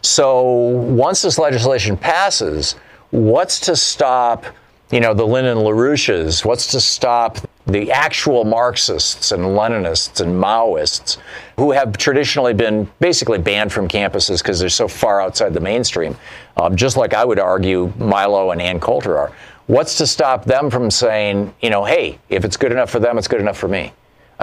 [0.00, 2.76] So once this legislation passes,
[3.10, 4.46] what's to stop,
[4.90, 6.44] you know, the Lyndon LaRouches?
[6.44, 11.18] What's to stop the actual Marxists and Leninists and Maoists
[11.56, 16.16] who have traditionally been basically banned from campuses because they're so far outside the mainstream,
[16.56, 19.32] um, just like I would argue Milo and Ann Coulter are.
[19.68, 23.18] What's to stop them from saying, you know, hey, if it's good enough for them,
[23.18, 23.92] it's good enough for me?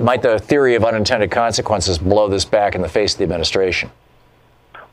[0.01, 3.89] Might the theory of unintended consequences blow this back in the face of the administration?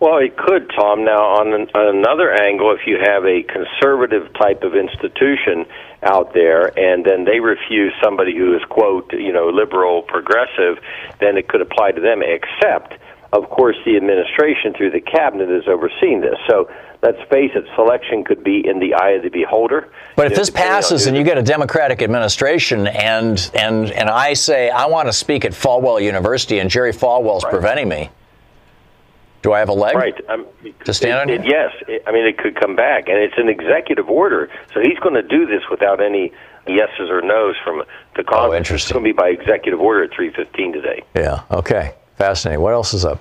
[0.05, 1.07] Well, it could, Thom.
[1.07, 5.65] Now, on, an, on another angle, if you have a conservative type of institution
[6.03, 10.77] out there, and then they refuse somebody who is quote, you know, liberal, progressive,
[11.21, 12.21] then it could apply to them.
[12.23, 12.99] Except,
[13.33, 16.37] of course, the administration through the cabinet is overseeing this.
[16.51, 16.69] So
[17.01, 19.89] let's face it, selection could be in the eye of the beholder.
[20.17, 24.69] But if this passes and you get a Democratic administration, and and and I say
[24.69, 28.11] I want to speak at Falwell University, and Jerry Falwell's preventing me,
[29.45, 29.95] do I have a leg?
[29.95, 30.15] Right.
[30.31, 30.47] Um,
[30.87, 31.71] To stand on it, it- yes.
[31.87, 35.15] It, I mean, it could come back, and it's an executive order, so he's going
[35.15, 36.33] to do this without any
[36.67, 37.83] yeses or nos from
[38.17, 38.51] the Congress.
[38.53, 38.87] Oh, interesting.
[38.87, 41.03] It's going to be by executive order at 3:15 today.
[41.15, 41.43] Yeah.
[41.51, 41.93] Okay.
[42.17, 42.63] Fascinating.
[42.63, 43.21] What else is up?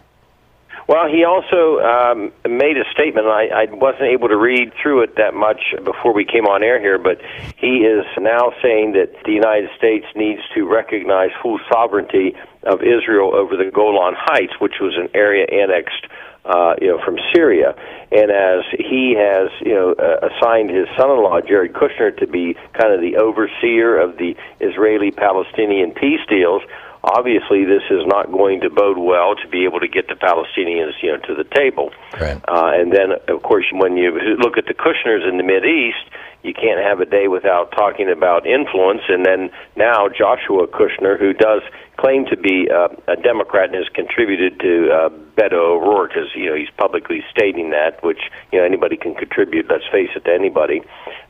[0.88, 3.28] Well, he also um, made a statement.
[3.28, 6.80] I, I wasn't able to read through it that much before we came on air
[6.80, 7.22] here, but
[7.58, 13.34] he is now saying that the United States needs to recognize full sovereignty of Israel
[13.34, 16.06] over the Golan Heights, which was an area annexed,
[16.44, 17.76] uh, you know, from Syria.
[18.12, 22.94] And as he has, you know, uh, assigned his son-in-law Jared Kushner to be kind
[22.94, 26.62] of the overseer of the Israeli-Palestinian peace deals
[27.04, 30.94] obviously this is not going to bode well to be able to get the Palestinians,
[31.04, 31.92] you know, to the table.
[32.20, 32.40] Right.
[32.48, 36.08] Uh, and then, of course, when you look at the Kushners in the Mid East,
[36.44, 39.02] you can't have a day without talking about influence.
[39.08, 41.62] And then now Joshua Kushner, who does
[41.98, 46.48] claim to be uh, a Democrat and has contributed to uh, Beto O'Rourke, as you
[46.48, 48.20] know, he's publicly stating that, which
[48.52, 49.68] you know anybody can contribute.
[49.70, 50.82] Let's face it, to anybody.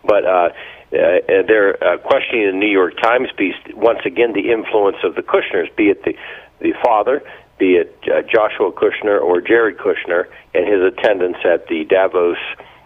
[0.03, 0.49] But uh,
[0.93, 5.21] uh, they're uh, questioning the New York Times piece once again the influence of the
[5.21, 6.15] Kushners, be it the
[6.59, 7.23] the father,
[7.57, 12.37] be it uh, Joshua Kushner or Jared Kushner, and his attendance at the Davos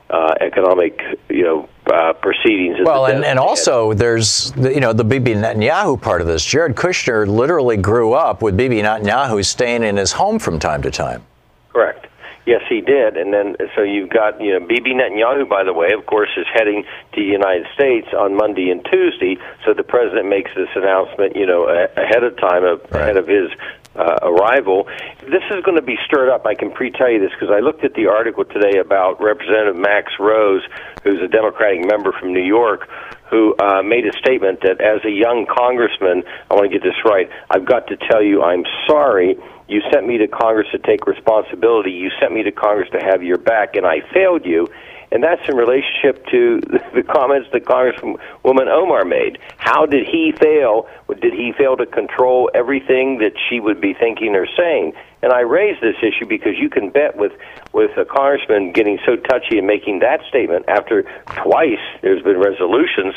[0.10, 2.78] uh, economic, you know, uh, proceedings.
[2.82, 6.44] Well, and, and also there's the, you know the Bibi Netanyahu part of this.
[6.44, 10.92] Jared Kushner literally grew up with Bibi Netanyahu staying in his home from time to
[10.92, 11.24] time.
[11.70, 12.07] Correct.
[12.48, 13.18] Yes, he did.
[13.18, 16.48] And then, so you've got, you know, Bibi Netanyahu, by the way, of course, is
[16.54, 19.36] heading to the United States on Monday and Tuesday.
[19.66, 23.52] So the president makes this announcement, you know, ahead of time, ahead of his
[23.98, 24.88] uh, arrival.
[25.28, 26.46] This is going to be stirred up.
[26.46, 30.14] I can pre-tell you this because I looked at the article today about Representative Max
[30.18, 30.64] Rose,
[31.04, 32.88] who's a Democratic member from New York,
[33.30, 37.04] who uh, made a statement that as a young congressman, I want to get this
[37.04, 37.30] right.
[37.50, 39.36] I've got to tell you, I'm sorry.
[39.68, 41.92] You sent me to Congress to take responsibility.
[41.92, 44.68] You sent me to Congress to have your back, and I failed you
[45.12, 46.60] and that's in relationship to
[46.94, 49.38] the comments that Congresswoman Omar made.
[49.58, 50.88] How did he fail?
[51.22, 54.94] Did he fail to control everything that she would be thinking or saying?
[55.22, 57.34] And I raise this issue because you can bet with
[57.74, 61.04] with a congressman getting so touchy and making that statement after
[61.44, 63.16] twice there's been resolutions,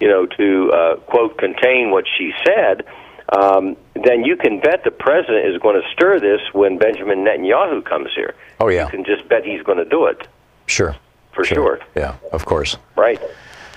[0.00, 2.84] you know, to uh, quote contain what she said.
[3.30, 7.84] Um, then you can bet the president is going to stir this when Benjamin Netanyahu
[7.84, 8.34] comes here.
[8.58, 10.26] Oh yeah, you can just bet he's going to do it.
[10.66, 10.96] Sure
[11.32, 11.56] for sure.
[11.56, 11.80] sure.
[11.96, 12.76] Yeah, of course.
[12.96, 13.20] Right,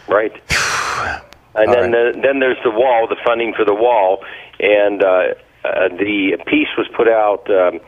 [0.07, 0.31] right.
[1.55, 2.13] and All then right.
[2.13, 4.23] The, then there's the wall, the funding for the wall,
[4.59, 7.49] and uh, uh, the piece was put out.
[7.49, 7.79] Um,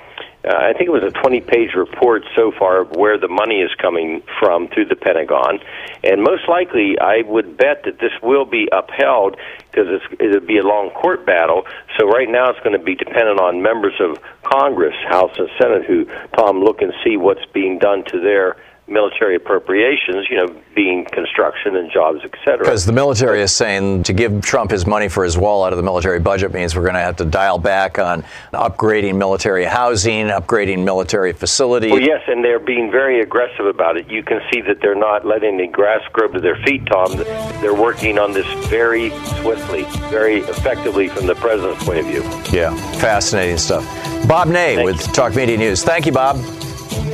[0.46, 3.72] uh, I think it was a 20-page report so far of where the money is
[3.82, 5.60] coming from through the Pentagon,
[6.04, 9.38] and most likely, I would bet that this will be upheld
[9.76, 11.64] because it'll be a long court battle.
[12.00, 15.86] So right now, it's going to be dependent on members of Congress, House and Senate,
[15.86, 16.06] who
[16.38, 18.56] Thom look and see what's being done to their
[18.88, 22.60] military appropriations, you know, being construction and jobs, et cetera.
[22.60, 25.78] Because the military is saying to give Trump his money for his wall out of
[25.78, 30.28] the military budget means we're going to have to dial back on upgrading military housing,
[30.28, 31.92] upgrading military facilities.
[31.92, 34.10] Well, yes, and they're being very aggressive about it.
[34.10, 37.18] You can see that they're not letting the grass grow to their feet, Thom.
[37.62, 39.10] They're working on this very
[39.42, 42.22] swiftly, very effectively from the president's point of view.
[42.56, 43.84] Yeah, fascinating stuff.
[44.28, 45.14] Bob Ney Thank with.
[45.14, 45.84] Talk Media News.
[45.84, 46.38] Thank you, Bob.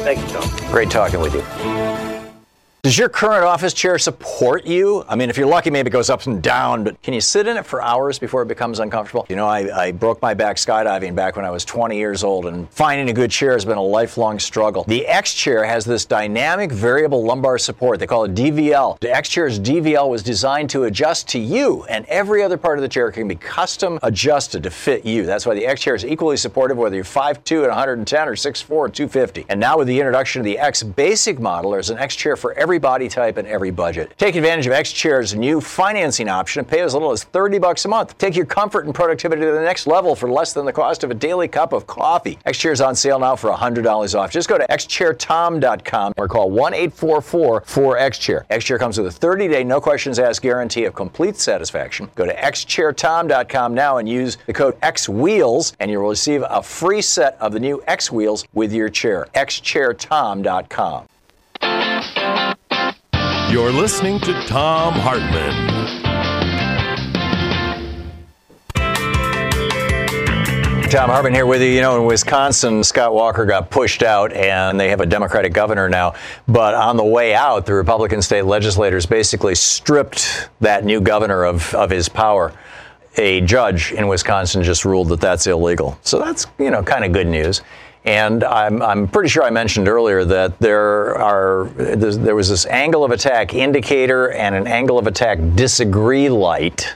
[0.03, 0.71] Thank you, Thom.
[0.71, 2.10] Great talking with you.
[2.83, 5.05] Does your current office chair support you?
[5.07, 7.45] I mean, if you're lucky, maybe it goes up and down, but can you sit
[7.45, 9.23] in it for hours before it becomes uncomfortable?
[9.29, 12.47] You know, I, I broke my back skydiving back when I was 20 years old,
[12.47, 14.83] and finding a good chair has been a lifelong struggle.
[14.85, 17.99] The X chair has this dynamic variable lumbar support.
[17.99, 18.99] They call it DVL.
[18.99, 22.81] The X chair's DVL was designed to adjust to you, and every other part of
[22.81, 25.27] the chair can be custom adjusted to fit you.
[25.27, 28.85] That's why the X chair is equally supportive whether you're 5'2 and 110 or 6'4
[28.85, 29.45] and 250.
[29.49, 32.53] And now with the introduction of the X basic model, there's an X chair for
[32.53, 34.13] every body type and every budget.
[34.17, 37.85] Take advantage of X Chair's new financing option and pay as little as 30 bucks
[37.85, 38.17] a month.
[38.17, 41.11] Take your comfort and productivity to the next level for less than the cost of
[41.11, 42.37] a daily cup of coffee.
[42.45, 44.31] X Chair is on sale now for $100 off.
[44.31, 48.45] Just go to xchairtom.com or call 1-844-4XChair.
[48.49, 52.09] X Chair comes with a 30-day no questions asked guarantee of complete satisfaction.
[52.15, 57.37] Go to xchairtom.com now and use the code XWheels and you'll receive a free set
[57.39, 59.27] of the new X Wheels with your chair.
[59.35, 61.10] xchairtom.com.
[63.51, 65.51] You're listening to Thom Hartmann.
[70.89, 71.67] Thom Hartmann here with you.
[71.67, 75.89] You know, in Wisconsin, Scott Walker got pushed out, and they have a Democratic governor
[75.89, 76.13] now.
[76.47, 81.75] But on the way out, the Republican state legislators basically stripped that new governor of,
[81.75, 82.53] of his power.
[83.17, 85.99] A judge in Wisconsin just ruled that that's illegal.
[86.03, 87.63] So that's, you know, kind of good news.
[88.03, 93.03] And I'm, I'm pretty sure I mentioned earlier that there are there was this angle
[93.03, 96.95] of attack indicator and an angle of attack disagree light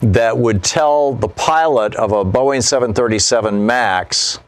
[0.00, 4.40] that would tell the pilot of a Boeing 737 MAX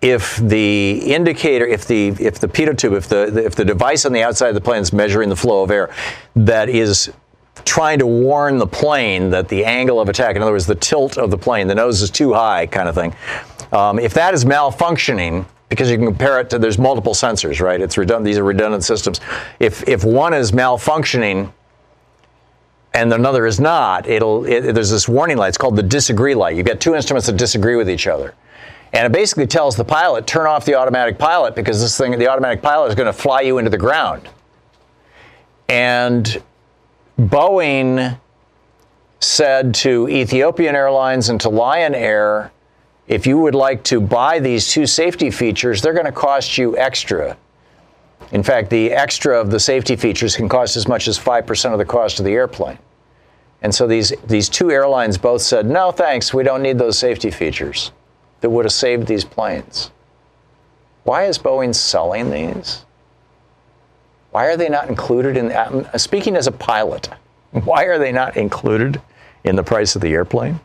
[0.00, 4.12] if the indicator, if the if the pitot tube, if the if the device on
[4.12, 5.92] the outside of the plane is measuring the flow of air,
[6.36, 7.12] that is
[7.64, 11.18] trying to warn the plane that the angle of attack, in other words, the tilt
[11.18, 13.14] of the plane, the nose is too high, kind of thing.
[13.72, 17.80] Um, if that is malfunctioning, because you can compare it to there's multiple sensors, right?
[17.80, 18.24] It's redundant.
[18.24, 19.20] These are redundant systems.
[19.60, 21.52] If if one is malfunctioning,
[22.94, 25.48] and another is not, it'll it, there's this warning light.
[25.48, 26.56] It's called the disagree light.
[26.56, 28.34] You've got two instruments that disagree with each other.
[28.92, 32.28] And it basically tells the pilot, turn off the automatic pilot because this thing, the
[32.28, 34.28] automatic pilot is going to fly you into the ground.
[35.68, 36.42] And
[37.18, 38.18] Boeing
[39.20, 42.50] said to Ethiopian Airlines and to Lion Air,
[43.08, 46.76] if you would like to buy these two safety features, they're going to cost you
[46.76, 47.36] extra.
[48.32, 51.78] In fact, the extra of the safety features can cost as much as 5% of
[51.78, 52.78] the cost of the airplane.
[53.62, 57.30] And so these, these two airlines both said, no, thanks, we don't need those safety
[57.30, 57.92] features
[58.40, 59.90] that would have saved these planes.
[61.04, 62.84] Why is Boeing selling these?
[64.30, 65.50] Why are they not included in?
[65.50, 67.08] Uh, speaking as a pilot,
[67.50, 69.00] why are they not included
[69.44, 70.60] in the price of the airplane?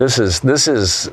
[0.00, 1.10] This is this is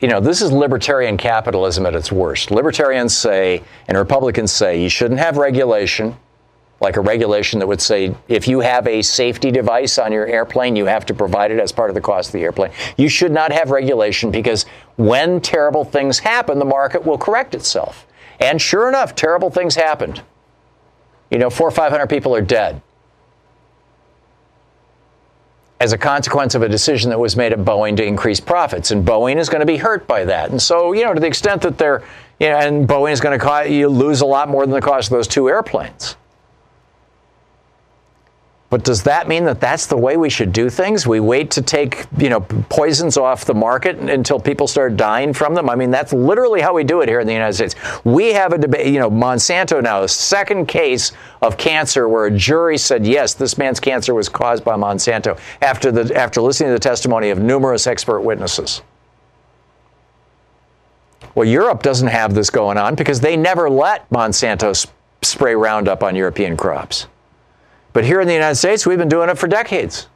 [0.00, 2.50] you know this is libertarian capitalism at its worst.
[2.50, 6.16] Libertarians say and Republicans say you shouldn't have regulation
[6.80, 10.74] like a regulation that would say if you have a safety device on your airplane,
[10.74, 12.72] you have to provide it as part of the cost of the airplane.
[12.96, 14.64] You should not have regulation because
[14.96, 18.06] when terrible things happen, the market will correct itself.
[18.40, 20.22] And sure enough, terrible things happened.
[21.30, 22.80] You know, four or 500 people are dead
[25.80, 28.90] as a consequence of a decision that was made at Boeing to increase profits.
[28.90, 30.50] And Boeing is going to be hurt by that.
[30.50, 32.02] And so, you know, to the extent that they're,
[32.38, 34.82] you know, and Boeing is going to cost, you lose a lot more than the
[34.82, 36.16] cost of those two airplanes.
[38.70, 41.04] But does that mean that that's the way we should do things?
[41.04, 45.54] We wait to take, you know, poisons off the market until people start dying from
[45.54, 45.68] them?
[45.68, 47.74] I mean, that's literally how we do it here in the United States.
[48.04, 51.10] We have a debate, you know, Monsanto now, second case
[51.42, 55.90] of cancer where a jury said, yes, this man's cancer was caused by Monsanto after,
[55.90, 58.82] the, after listening to the testimony of numerous expert witnesses.
[61.34, 66.04] Well, Europe doesn't have this going on because they never let Monsanto sp- spray Roundup
[66.04, 67.08] on European crops.
[67.92, 70.06] But here in the United States, we've been doing it for decades.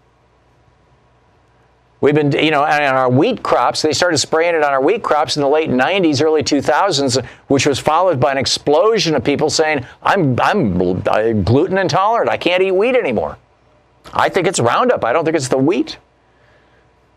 [2.00, 5.02] We've been, you know, on our wheat crops, they started spraying it on our wheat
[5.02, 9.48] crops in the late 90s, early 2000s, which was followed by an explosion of people
[9.48, 12.28] saying, I'm, I'm uh, gluten intolerant.
[12.28, 13.38] I can't eat wheat anymore.
[14.12, 15.02] I think it's Roundup.
[15.02, 15.96] I don't think it's the wheat.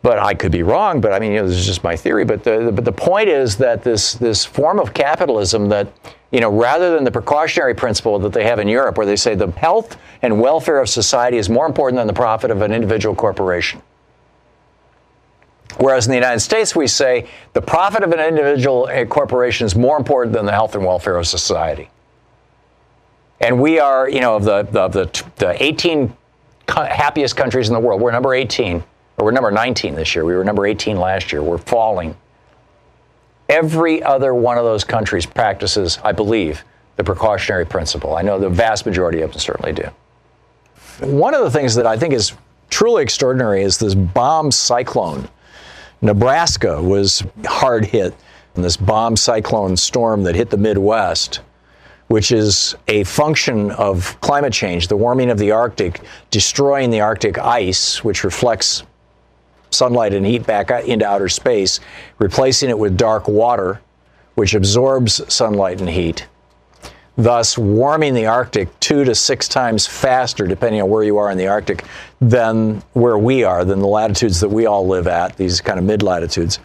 [0.04, 2.24] But I could be wrong, but I mean, you know, this is just my theory.
[2.24, 5.92] But the, but the point is that this, this form of capitalism that
[6.32, 9.34] you know, rather than the precautionary principle that they have in Europe, where they say
[9.34, 13.16] the health and welfare of society is more important than the profit of an individual
[13.16, 13.82] corporation.
[15.78, 19.98] Whereas in the United States, we say the profit of an individual corporation is more
[19.98, 21.90] important than the health and welfare of society.
[23.40, 26.16] And we are, you know, of the, the, the, the 18
[26.68, 28.84] happiest countries in the world, we're number 18,
[29.18, 30.26] or we're number 19 this year.
[30.26, 31.42] We were number 18 last year.
[31.42, 32.16] We're falling.
[33.50, 36.64] Every other one of those countries practices, I believe,
[36.98, 38.16] the precautionary principle.
[38.16, 39.90] I know the vast majority of them certainly do.
[41.00, 42.34] One of the things that I think is
[42.70, 45.28] truly extraordinary is this bomb cyclone.
[46.02, 48.16] Nebraska was hard hit
[48.56, 51.42] in this bomb cyclone storm that hit the Midwest,
[52.08, 57.38] which is a function of climate change, the warming of the Arctic, destroying the Arctic
[57.40, 58.84] ice, which reflects
[59.78, 61.80] sunlight and heat back into outer space,
[62.20, 63.82] replacing it with dark water,
[64.36, 66.28] which absorbs sunlight and heat,
[67.18, 71.38] thus warming the Arctic two to six times faster, depending on where you are in
[71.38, 71.84] the Arctic,
[72.22, 75.86] than where we are, than the latitudes that we all live at, these kind of
[75.86, 76.60] mid latitudes.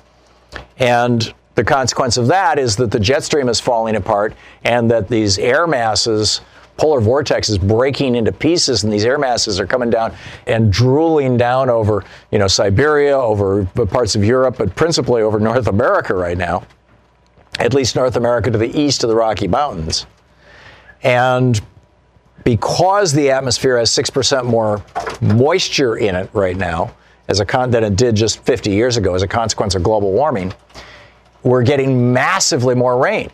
[0.78, 4.34] And the consequence of that is that the jet stream is falling apart
[4.64, 6.40] and that these air masses
[6.76, 10.14] polar vortex is breaking into pieces, and these air masses are coming down
[10.46, 15.68] and drooling down over, you know, Siberia, over parts of Europe, but principally over North
[15.68, 16.64] America right now,
[17.58, 20.06] at least North America to the east of the Rocky Mountains.
[21.02, 21.60] And
[22.44, 24.82] because the atmosphere has 6% more
[25.20, 26.92] moisture in it right now,
[27.28, 30.12] as a con- than it did just 50 years ago as a consequence of global
[30.12, 30.52] warming,
[31.42, 33.30] we're getting massively more rain.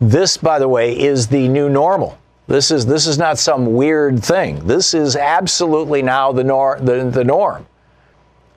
[0.00, 2.18] This, by the way, is the new normal.
[2.46, 4.66] This is this is not some weird thing.
[4.66, 7.66] This is absolutely now the nor- the, the norm.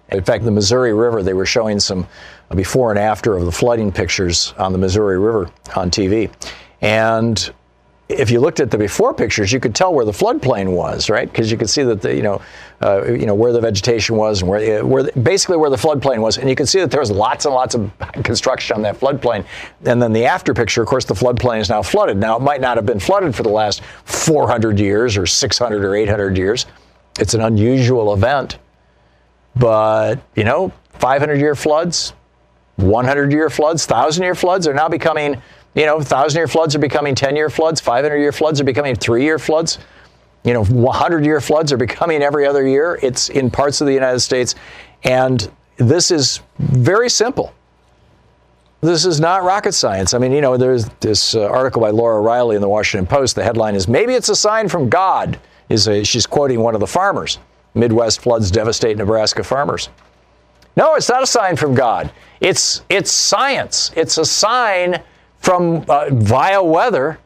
[0.10, 2.08] In fact, the Missouri River, they were showing some
[2.50, 6.32] uh, before and after of the flooding pictures on the Missouri River on TV.
[6.82, 7.52] And
[8.10, 11.32] if you looked at the before pictures, you could tell where the floodplain was, right?
[11.32, 12.42] Because you could see that the, you know,
[12.82, 15.78] uh, you know where the vegetation was and where, uh, where the, basically where the
[15.78, 17.92] floodplain was, and you could see that there was lots and lots of
[18.24, 19.46] construction on that floodplain.
[19.86, 22.18] And then the after picture, of course, the floodplain is now flooded.
[22.18, 25.96] Now it might not have been flooded for the last 400 years or 600 or
[25.96, 26.66] 800 years.
[27.20, 28.58] It's an unusual event,
[29.56, 32.14] but you know, 500 year floods,
[32.78, 35.42] 100 year floods, thousand year floods are now becoming
[35.76, 38.96] you know, thousand year floods are becoming 10 year floods, 500 year floods are becoming
[38.96, 39.80] three year floods.
[40.44, 43.00] You know, 100 year floods are becoming every other year.
[43.02, 44.56] It's in parts of the United States.
[45.04, 47.54] And this is very simple.
[48.82, 50.14] This is not rocket science.
[50.14, 53.36] I mean, you know, there's this uh, article by Laura Reiley in the Washington Post.
[53.36, 55.40] The headline is Maybe it's a sign from God.
[55.70, 57.40] Is a, she's quoting one of the farmers.
[57.74, 59.88] Midwest floods devastate Nebraska farmers.
[60.76, 62.12] No, it's not a sign from God.
[62.42, 63.92] It's it's science.
[63.96, 65.02] It's a sign
[65.44, 67.20] from uh, via weather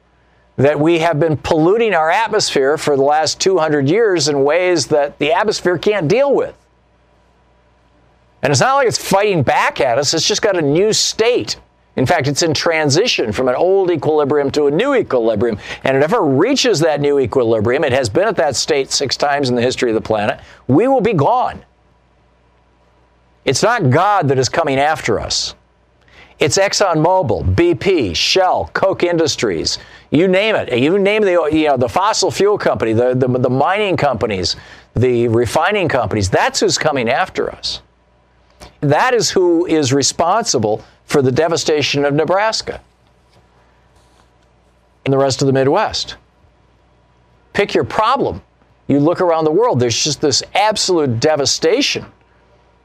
[0.55, 5.19] that we have been polluting our atmosphere for the last 200 years in ways that
[5.19, 6.57] the atmosphere can't deal with.
[8.41, 11.57] And it's not like it's fighting back at us, it's just got a new state.
[11.95, 15.59] In fact, it's in transition from an old equilibrium to a new equilibrium.
[15.83, 19.15] And if it ever reaches that new equilibrium, it has been at that state six
[19.15, 21.63] times in the history of the planet, we will be gone.
[23.45, 25.53] It's not God that is coming after us.
[26.39, 29.79] It's ExxonMobil, BP, Shell, Koch Industries,
[30.11, 30.77] you name it.
[30.77, 34.55] You name the you know the fossil fuel company, the, the, the mining companies,
[34.95, 36.29] the refining companies.
[36.29, 37.81] That's who's coming after us.
[38.81, 42.81] That is who is responsible for the devastation of Nebraska
[45.05, 46.15] and the rest of the Midwest.
[47.53, 48.43] Pick your problem.
[48.87, 52.05] You look around the world, there's just this absolute devastation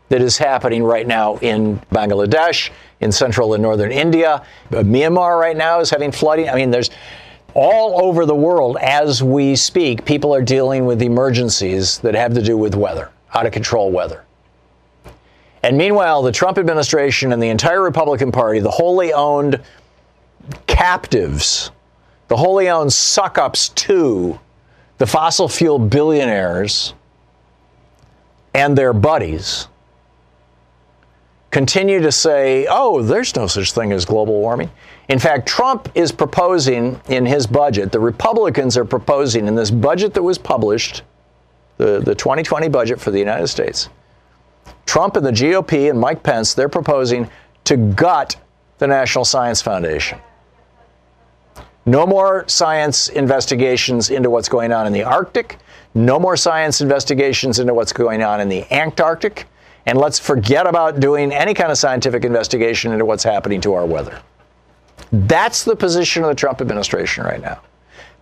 [0.08, 2.70] that is happening right now in Bangladesh,
[3.02, 4.44] in central and northern India.
[4.70, 6.48] Myanmar right now is having flooding.
[6.48, 6.90] I mean, there's
[7.54, 12.42] all over the world as we speak, people are dealing with emergencies that have to
[12.42, 14.24] do with weather, out of control weather.
[15.62, 19.60] And meanwhile, the Trump administration and the entire Republican Party, the wholly owned
[20.66, 21.70] captives,
[22.28, 24.40] the wholly owned suck ups to
[24.98, 26.94] the fossil fuel billionaires
[28.54, 29.68] and their buddies
[31.52, 34.70] continue to say, oh, there's no such thing as global warming.
[35.08, 40.14] In fact, Trump is proposing in his budget, the Republicans are proposing in this budget
[40.14, 41.02] that was published,
[41.76, 43.90] the, the 2020 budget for the United States,
[44.86, 47.28] Trump and the GOP and Mike Pence, they're proposing
[47.64, 48.36] to gut
[48.78, 50.18] the National Science Foundation.
[51.84, 55.58] No more science investigations into what's going on in the Arctic.
[55.94, 59.46] No more science investigations into what's going on in the Antarctic
[59.86, 63.86] and let's forget about doing any kind of scientific investigation into what's happening to our
[63.86, 64.20] weather.
[65.10, 67.60] That's the position of the Trump administration right now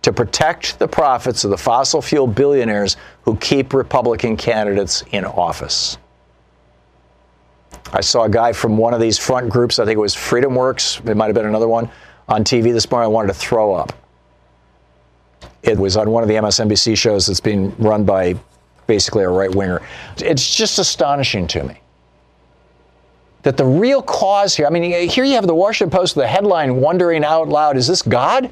[0.01, 5.97] to protect the profits of the fossil fuel billionaires who keep Republican candidates in office.
[7.93, 10.55] I saw a guy from one of these front groups, I think it was Freedom
[10.55, 11.89] Works, it might have been another one,
[12.27, 13.05] on TV this morning.
[13.05, 13.93] I wanted to throw up.
[15.63, 18.35] It was on one of the MSNBC shows that's being run by
[18.87, 19.81] basically a right winger.
[20.17, 21.81] It's just astonishing to me
[23.43, 26.75] that the real cause here, I mean, here you have the Washington Post, the headline
[26.75, 28.51] wondering out loud, is this God?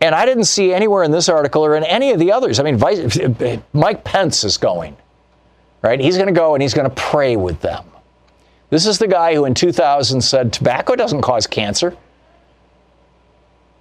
[0.00, 2.60] And I didn't see anywhere in this article or in any of the others.
[2.60, 3.18] I mean, Vice,
[3.72, 4.94] Mike Pence is going,
[5.80, 5.98] right?
[5.98, 7.84] He's going to go and he's going to pray with them.
[8.68, 11.96] This is the guy who in 2000 said tobacco doesn't cause cancer.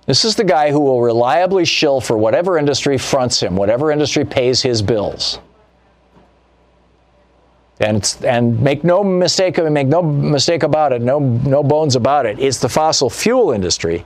[0.06, 4.24] This is the guy who will reliably shill for whatever industry fronts him, whatever industry
[4.24, 5.40] pays his bills.
[7.80, 12.40] And, and make no mistake make no mistake about it, no, no bones about it.
[12.40, 14.06] It's the fossil fuel industry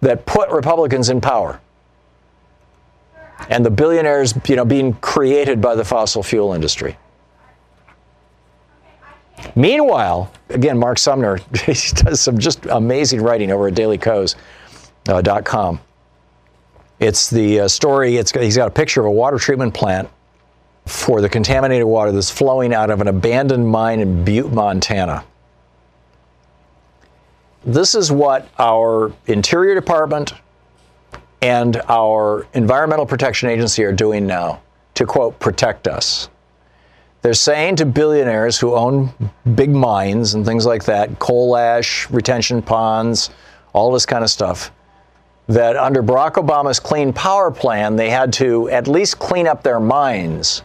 [0.00, 1.60] that put Republicans in power.
[3.48, 6.98] And the billionaires, you know, being created by the fossil fuel industry.
[9.54, 14.36] Meanwhile, again, Mark Sumner does some just amazing writing over at Daily Kos
[15.08, 15.80] uh, .com.
[17.00, 18.16] It's the uh, story.
[18.16, 20.08] It's he's got a picture of a water treatment plant
[20.86, 25.24] for the contaminated water that's flowing out of an abandoned mine in Butte, Montana.
[27.64, 30.34] This is what our Interior Department
[31.40, 34.60] and our Environmental Protection Agency are doing now
[34.94, 36.28] to quote protect us.
[37.22, 39.12] They're saying to billionaires who own
[39.54, 43.30] big mines and things like that, coal ash, retention ponds,
[43.72, 44.70] all this kind of stuff
[45.46, 49.80] that under Barack Obama's Clean Power Plan, they had to at least clean up their
[49.80, 50.62] mines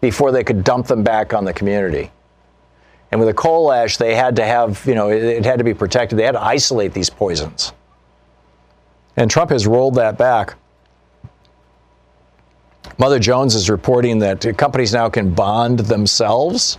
[0.00, 2.10] before they could dump them back on the community.
[3.10, 5.74] And with the coal ash, they had to have, you know, it, had to be
[5.74, 6.18] protected.
[6.18, 7.72] They had to isolate these poisons.
[9.16, 10.54] And Trump has rolled that back.
[12.98, 16.78] Mother Jones is reporting that companies now can bond themselves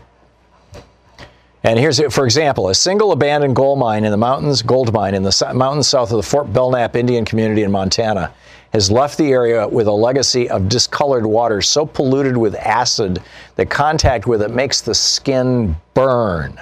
[1.65, 5.15] and here's, it, for example, a single abandoned gold mine in the mountains, gold mine
[5.15, 8.31] in the mountains south of the Fort Belknap Indian community in Montana
[8.71, 13.19] has left the area with a legacy of discolored water so polluted with acid
[13.55, 16.59] that contact with it makes the skin burn.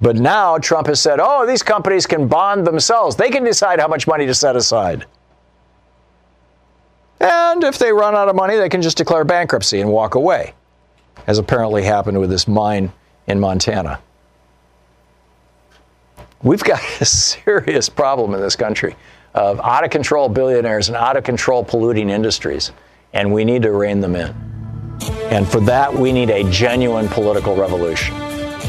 [0.00, 3.14] But now Trump has said, oh, these companies can bond themselves.
[3.14, 5.06] They can decide how much money to set aside.
[7.20, 10.54] And if they run out of money, they can just declare bankruptcy and walk away,
[11.28, 12.92] as apparently happened with this mine
[13.26, 14.00] in Montana.
[16.42, 18.96] We've got a serious problem in this country
[19.34, 22.72] of out of control billionaires and out of control polluting industries,
[23.12, 24.34] and we need to rein them in.
[25.30, 28.14] And for that, we need a genuine political revolution.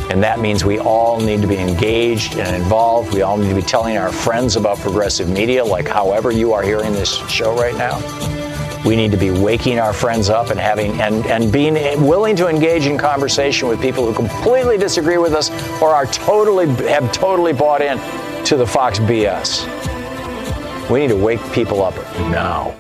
[0.10, 3.14] And that means we all need to be engaged and involved.
[3.14, 6.64] We all need to be telling our friends about progressive media, like however you are
[6.64, 8.47] hearing this show right now.
[8.88, 11.74] We need to be waking our friends up and having and, and being
[12.08, 16.68] willing to engage in conversation with people who completely disagree with us or are totally
[16.88, 17.98] have totally bought in
[18.46, 19.68] to the Fox BS.
[20.90, 21.96] We need to wake people up
[22.32, 22.78] now.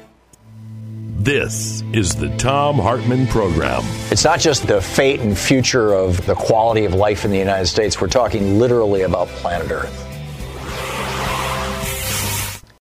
[1.18, 3.82] This is the Thom Hartmann Program.
[4.10, 7.66] It's not just the fate and future of the quality of life in the United
[7.66, 8.00] States.
[8.00, 10.07] We're talking literally about planet Earth.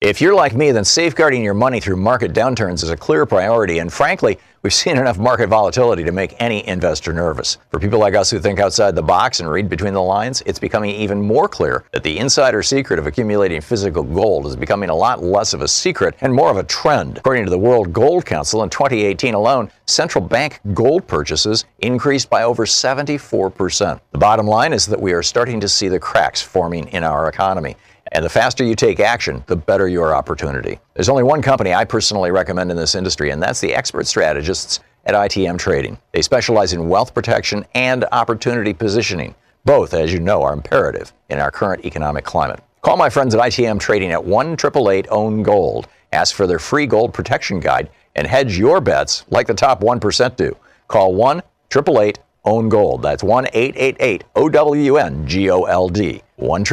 [0.02, 3.80] If you're like me, then safeguarding your money through market downturns is a clear priority.
[3.80, 7.58] And frankly, we've seen enough market volatility to make any investor nervous.
[7.70, 10.58] For people like us who think outside the box and read between the lines, it's
[10.58, 14.96] becoming even more clear that the insider secret of accumulating physical gold is becoming a
[14.96, 17.18] lot less of a secret and more of a trend.
[17.18, 22.44] According to the World Gold Council, in 2018 alone, central bank gold purchases increased by
[22.44, 24.00] over 74%.
[24.14, 27.28] The bottom line is that we are starting to see the cracks forming in our
[27.28, 27.76] economy.
[28.12, 30.80] And the faster you take action, the better your opportunity.
[30.96, 34.80] There's only one company I personally recommend in this industry, and that's the expert strategists
[35.06, 35.98] at ITM Trading.
[36.12, 39.36] They specialize in wealth protection and opportunity positioning.
[39.66, 42.62] Both, as you know, are imperative in our current economic climate.
[42.82, 45.88] Call my friends at ITM Trading at 1 888 Own Gold.
[46.12, 50.36] Ask for their free gold protection guide and hedge your bets like the top 1%
[50.36, 50.56] do.
[50.88, 53.02] Call 1 888 Own Gold.
[53.04, 56.24] That's 1 888 O W N G O L D.
[56.38, 56.64] 1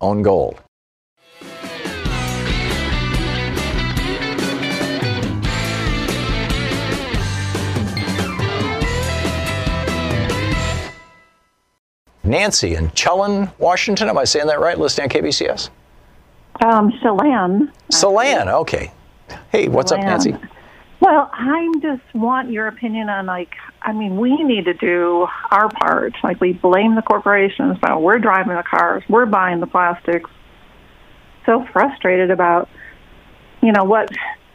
[0.00, 0.62] Own Gold.
[12.24, 14.08] Nancy in Chelan, Washington.
[14.08, 14.78] Am I saying that right?
[14.78, 15.70] Listening on KBCS?
[16.64, 17.72] Um, Chelan.
[17.90, 18.92] Chelan, okay.
[19.50, 20.36] Hey, what's up, Nancy?
[21.00, 25.68] Well, I just want your opinion on like, I mean, we need to do our
[25.68, 26.14] part.
[26.24, 30.28] Like, we blame the corporations, but we're driving the cars, we're buying the plastics.
[31.46, 32.68] So frustrated about,
[33.62, 34.10] you know, what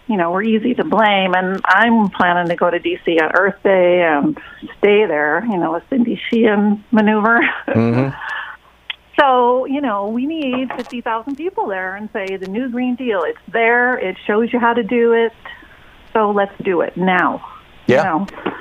[0.07, 1.33] you know, we're easy to blame.
[1.33, 3.19] And I'm planning to go to D.C.
[3.19, 4.37] on Earth Day and
[4.77, 7.39] stay there, you know, a Cindy Sheehan maneuver.
[7.67, 8.15] Mm-hmm.
[9.19, 13.39] so, you know, we need 50,000 people there and say the new Green Deal, it's
[13.51, 15.31] there, it shows you how to do it.
[16.11, 17.45] So let's do it now.
[17.87, 17.97] Yeah.
[17.97, 18.53] You know?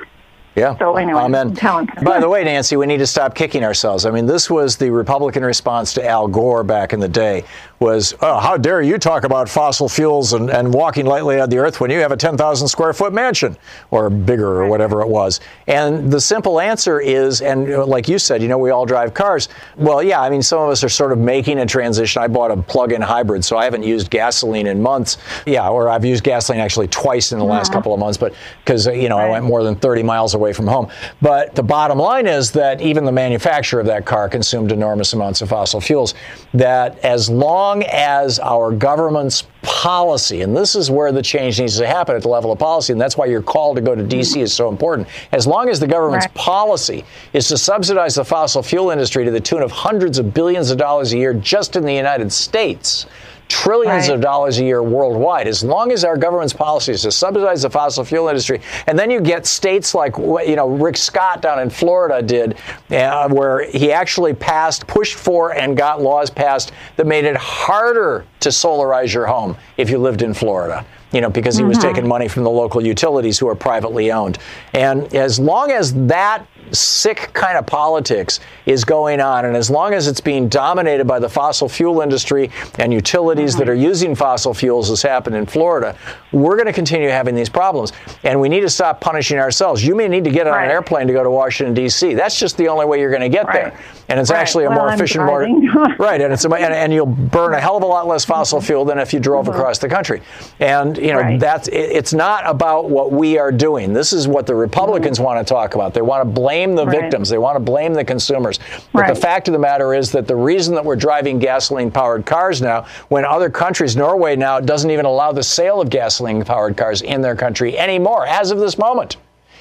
[0.55, 0.77] Yeah.
[0.79, 1.55] So anyway, Amen.
[2.03, 4.05] By the way, Nancy, we need to stop kicking ourselves.
[4.05, 7.45] I mean, this was the Republican response to Al Gore back in the day
[7.83, 11.59] was, oh, how dare you talk about fossil fuels and, and walking lightly on the
[11.59, 13.57] earth when you have a 10,000 square foot mansion
[13.91, 15.41] or bigger or whatever it was.
[15.67, 19.49] And the simple answer is, and like you said, you know, we all drive cars.
[19.77, 22.23] Well, yeah, I mean, some of us are sort of making a transition.
[22.23, 25.19] I bought a plug in hybrid, so I haven't used gasoline in months.
[25.45, 27.79] Yeah, or I've used gasoline actually twice in the last uh-huh.
[27.79, 28.33] couple of months, but
[28.65, 30.89] because, you know, I went more than 30 miles away from home.
[31.21, 35.43] But the bottom line is that even the manufacturer of that car consumed enormous amounts
[35.43, 36.15] of fossil fuels.
[36.55, 41.79] That as long long as our government's policy, and this is where the change needs
[41.79, 44.03] to happen at the level of policy, and that's why your call to go to
[44.03, 44.35] D.C.
[44.35, 44.45] Mm-hmm.
[44.45, 45.09] is so important.
[45.33, 46.35] As long as the government's right.
[46.35, 50.71] policy is to subsidize the fossil fuel industry to the tune of hundreds of billions
[50.71, 53.07] of dollars a year just in the United States,
[53.49, 54.15] trillions right.
[54.15, 55.47] of dollars a year worldwide.
[55.47, 59.11] As long as our government's policy is to subsidize the fossil fuel industry, and then
[59.11, 62.57] you get states like you know Rick Scott down in Florida did,
[62.91, 68.25] uh, where he actually passed, pushed for, and got laws passed that made it harder
[68.41, 71.89] to solarize your home if you lived in Florida you know, because he was mm-hmm.
[71.89, 74.39] taking money from the local utilities who are privately owned.
[74.73, 79.95] And as long as that sick kind of politics is going on, and as long
[79.95, 83.61] as it's being dominated by the fossil fuel industry and utilities mm-hmm.
[83.61, 85.97] that are using fossil fuels, as happened in Florida,
[86.33, 87.93] we're going to continue having these problems.
[88.25, 89.85] And we need to stop punishing ourselves.
[89.85, 90.65] You may need to get on right.
[90.65, 92.15] an airplane to go to Washington, D.C.
[92.15, 93.73] That's just the only way you're going to get right.
[93.73, 93.81] there.
[94.09, 94.41] And it's right.
[94.41, 95.43] actually a well, more I'm efficient, more
[95.99, 98.59] right, and it's a, and, and, you'll burn a hell of a lot less fossil
[98.59, 98.67] mm-hmm.
[98.67, 99.55] fuel than if you drove mm-hmm.
[99.55, 100.21] across the country.
[100.61, 103.95] And you know that's it, it's not about what we are doing.
[103.95, 105.25] This is what the Republicans mm-hmm.
[105.25, 105.95] want to talk about.
[105.95, 107.29] They want to blame the victims.
[107.29, 108.59] They want to blame the consumers.
[108.93, 112.63] But the fact of the matter is that the reason that we're driving gasoline-powered cars
[112.63, 117.21] now, when other countries, Norway now doesn't even allow the sale of gasoline-powered cars in
[117.21, 119.17] their country anymore, as of this moment.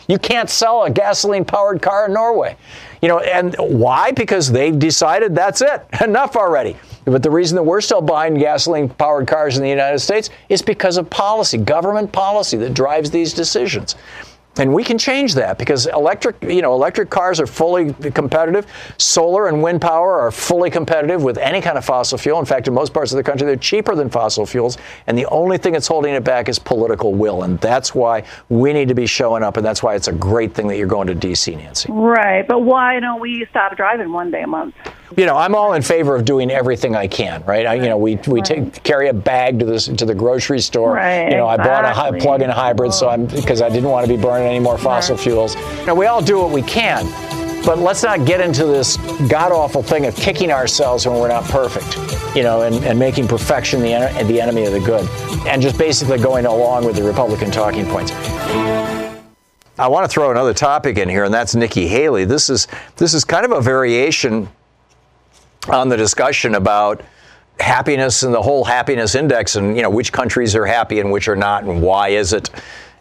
[0.07, 2.57] You can't sell a gasoline powered car in Norway.
[3.01, 4.11] You know, and why?
[4.11, 5.85] Because they've decided that's it.
[6.01, 6.75] Enough already.
[7.05, 10.61] But the reason that we're still buying gasoline powered cars in the United States is
[10.61, 13.95] because of policy, government policy that drives these decisions.
[14.57, 18.67] And we can change that because electric, you know, electric cars are fully competitive.
[18.97, 22.37] Solar and wind power are fully competitive with any kind of fossil fuel.
[22.37, 24.77] In fact, in most parts of the country, they're cheaper than fossil fuels.
[25.07, 27.43] And the only thing that's holding it back is political will.
[27.43, 29.55] And that's why we need to be showing up.
[29.55, 31.89] And that's why it's a great thing that you're going to D.C., Nancy.
[31.91, 32.45] Right.
[32.45, 34.75] But why don't we stop driving one day a month?
[35.17, 37.65] You know, I'm all in favor of doing everything I can, right?
[37.65, 40.93] I, you know, we we take, carry a bag to this to the grocery store.
[40.93, 43.25] Right, you know, I bought a hi- plug-in hybrid, so I'm oh.
[43.27, 45.55] because I didn't want to be burning any more fossil fuels.
[45.79, 47.05] You know, we all do what we can,
[47.65, 48.97] but let's not get into this
[49.27, 51.97] god awful thing of kicking ourselves when we're not perfect.
[52.35, 55.09] You know, and, and making perfection the en- the enemy of the good,
[55.45, 58.13] and just basically going along with the Republican talking points.
[59.77, 62.23] I want to throw another topic in here, and that's Nikki Haley.
[62.23, 64.47] This is this is kind of a variation
[65.69, 67.01] on the discussion about
[67.59, 71.27] happiness and the whole happiness index and you know which countries are happy and which
[71.27, 72.49] are not and why is it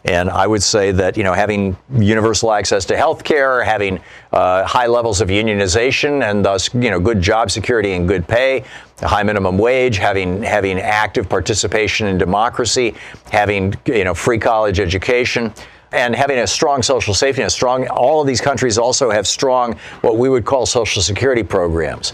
[0.05, 3.99] and I would say that you know having universal access to health care, having
[4.31, 8.63] uh, high levels of unionization, and thus you know good job security and good pay,
[9.01, 12.95] a high minimum wage, having having active participation in democracy,
[13.31, 15.53] having you know free college education.
[15.93, 19.75] And having a strong social safety net, strong, all of these countries also have strong,
[19.99, 22.13] what we would call social security programs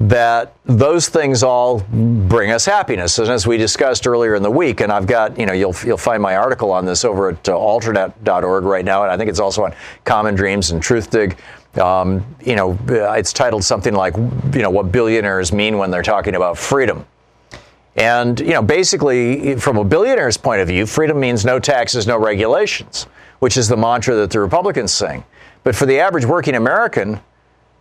[0.00, 3.18] that those things all bring us happiness.
[3.18, 5.98] And as we discussed earlier in the week, and I've got, you know, you'll, you'll
[5.98, 9.40] find my article on this over at uh, alternet.org right now, and I think it's
[9.40, 9.74] also on
[10.04, 11.36] Common Dreams and TruthDig.
[11.78, 16.02] Um, you know, uh, it's titled something like, you know, what billionaires mean when they're
[16.02, 17.06] talking about freedom.
[17.96, 22.18] And, you know, basically, from a billionaire's point of view, freedom means no taxes, no
[22.18, 23.06] regulations,
[23.40, 25.24] which is the mantra that the Republicans sing.
[25.62, 27.20] But for the average working American,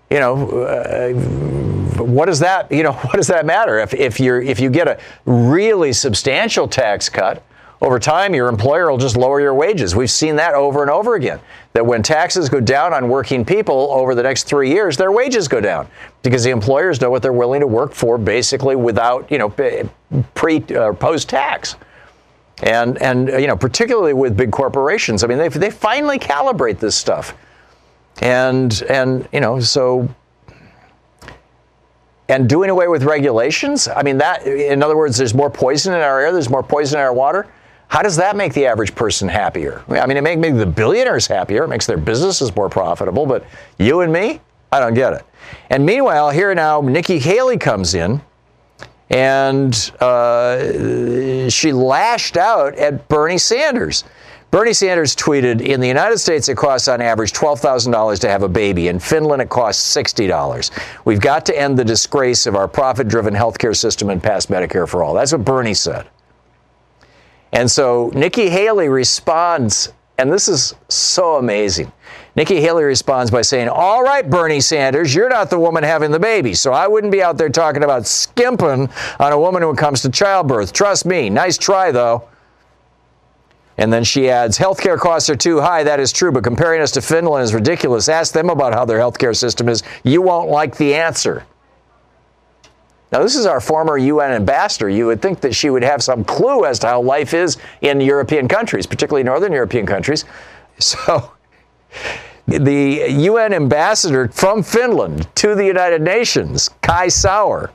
[0.10, 3.80] you know, uh, what does that, you know, what does that matter?
[3.80, 7.44] If, if you're, if you get a really substantial tax cut,
[7.82, 9.96] over time, your employer will just lower your wages.
[9.96, 11.40] We've seen that over and over again.
[11.72, 15.48] That when taxes go down on working people over the next three years, their wages
[15.48, 15.88] go down
[16.22, 19.50] because the employers know what they're willing to work for, basically without, you know,
[20.34, 21.78] pre uh, or post tax.
[22.64, 26.96] And and you know, particularly with big corporations, I mean, they they finally calibrate this
[26.96, 27.34] stuff.
[28.22, 30.14] And and you know, so
[32.30, 36.02] and doing away with regulations, I mean that in other words, there's more poison in
[36.02, 37.48] our air, there's more poison in our water.
[37.90, 39.84] How does that make the average person happier?
[39.90, 43.46] I mean, it makes maybe the billionaires happier, it makes their businesses more profitable, but
[43.80, 44.40] you and me,
[44.72, 45.26] I don't get it.
[45.72, 48.22] And meanwhile, here now, Nikki Haley comes in
[49.10, 54.04] and uh, she lashed out at Bernie Sanders.
[54.52, 58.50] Bernie Sanders tweeted In the United States, it costs on average $12,000 to have a
[58.50, 58.88] baby.
[58.88, 60.72] In Finland, it costs $60.
[61.06, 64.88] We've got to end the disgrace of our profit driven healthcare system and pass Medicare
[64.88, 65.14] for all.
[65.14, 66.08] That's what Bernie said.
[67.52, 71.92] And so Nikki Haley responds, and this is so amazing.
[72.36, 76.20] Nikki Haley responds by saying, All right, Bernie Sanders, you're not the woman having the
[76.20, 78.90] baby, so I wouldn't be out there talking about skimping
[79.20, 80.74] on a woman when it comes to childbirth.
[80.74, 81.30] Trust me.
[81.30, 82.28] Nice try, though.
[83.80, 85.84] And then she adds, healthcare costs are too high.
[85.84, 88.10] That is true, but comparing us to Finland is ridiculous.
[88.10, 89.84] Ask them about how their healthcare system is.
[90.04, 91.46] You won't like the answer.
[93.14, 94.90] Now, this is our former UN ambassador.
[94.90, 98.02] You would think that she would have some clue as to how life is in
[98.02, 100.26] European countries, particularly Northern European countries.
[100.82, 101.34] So,
[102.48, 107.72] the UN ambassador from Finland to the United Nations, Kai Sauer,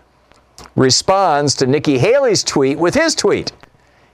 [0.75, 3.53] responds to Nikki Haley's tweet with his tweet.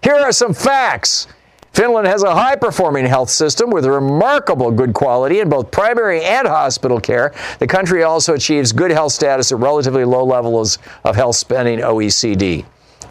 [0.03, 1.29] Here are some facts.
[1.73, 6.47] Finland has a high performing health system with remarkable good quality in both primary and
[6.47, 7.33] hospital care.
[7.59, 12.65] The country also achieves good health status at relatively low levels of health spending OECD.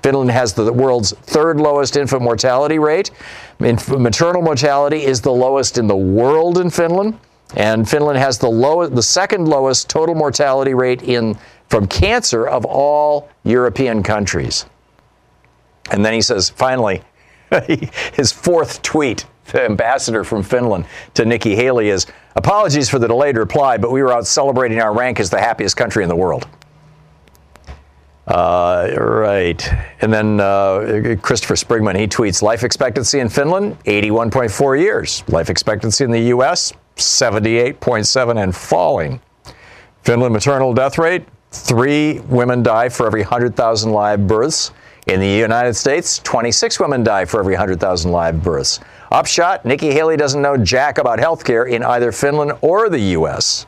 [0.03, 3.11] Finland has the world's third lowest infant mortality rate.
[3.59, 7.17] Maternal mortality is the lowest in the world in Finland,
[7.55, 11.37] and Finland has the lowest, the second lowest total mortality rate in
[11.69, 14.65] from cancer of all European countries.
[15.91, 17.01] And then he says, finally,
[18.13, 20.85] his fourth tweet, the ambassador from Finland
[21.15, 24.93] to Nikki Haley is apologies for the delayed reply, but we were out celebrating our
[24.93, 26.47] rank as the happiest country in the world.
[28.29, 29.67] Uh, right.
[30.01, 35.23] And then uh, Christopher Sprigman, he tweets life expectancy in Finland, 81.4 years.
[35.27, 39.19] Life expectancy in the U.S., 78.7 and falling.
[40.03, 44.71] Finland maternal death rate, three women die for every 100,000 live births.
[45.07, 48.79] In the United States, 26 women die for every 100,000 live births.
[49.11, 53.65] Upshot Nikki Haley doesn't know jack about health care in either Finland or the U.S.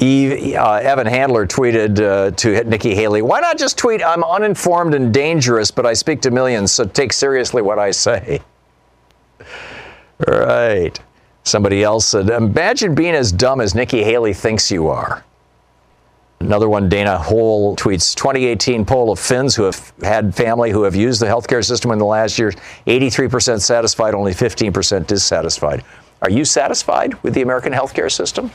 [0.00, 4.94] Eve, uh, Evan Handler tweeted uh, to Nikki Haley, "Why not just tweet I'm uninformed
[4.94, 8.40] and dangerous, but I speak to millions, so take seriously what I say."
[10.28, 11.00] Right.
[11.44, 15.24] Somebody else said, "Imagine being as dumb as Nikki Haley thinks you are."
[16.40, 20.96] Another one, Dana Hole tweets 2018 poll of Finns who have had family who have
[20.96, 22.50] used the healthcare system in the last year
[22.86, 25.84] 83% satisfied, only 15% dissatisfied.
[26.22, 28.50] Are you satisfied with the American healthcare system?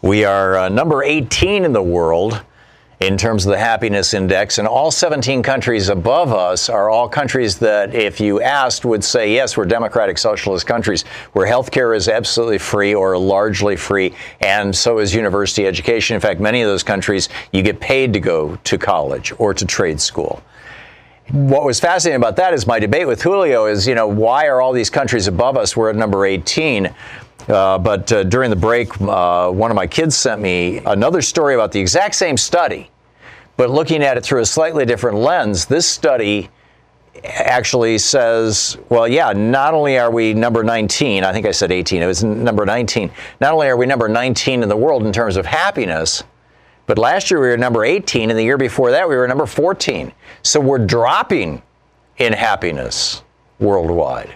[0.00, 2.40] We are uh, number 18 in the world
[3.00, 7.58] in terms of the happiness index, and all 17 countries above us are all countries
[7.58, 12.58] that, if you asked, would say, yes, we're democratic socialist countries where healthcare is absolutely
[12.58, 16.14] free or largely free, and so is university education.
[16.14, 19.66] In fact, many of those countries, you get paid to go to college or to
[19.66, 20.42] trade school
[21.30, 24.60] what was fascinating about that is my debate with Julio is, you know, why are
[24.60, 25.76] all these countries above us?
[25.76, 26.94] We're at number 18.
[27.48, 31.54] Uh, but uh, during the break, uh, one of my kids sent me another story
[31.54, 32.90] about the exact same study,
[33.56, 35.66] but looking at it through a slightly different lens.
[35.66, 36.48] This study
[37.24, 42.02] actually says, well, yeah, not only are we number 19, I think I said 18,
[42.02, 43.10] it was number 19.
[43.40, 46.24] Not only are we number 19 in the world in terms of happiness,
[46.86, 49.46] but last year we were number 18, and the year before that we were number
[49.46, 50.12] 14.
[50.42, 51.62] So we're dropping
[52.18, 53.22] in happiness
[53.58, 54.34] worldwide.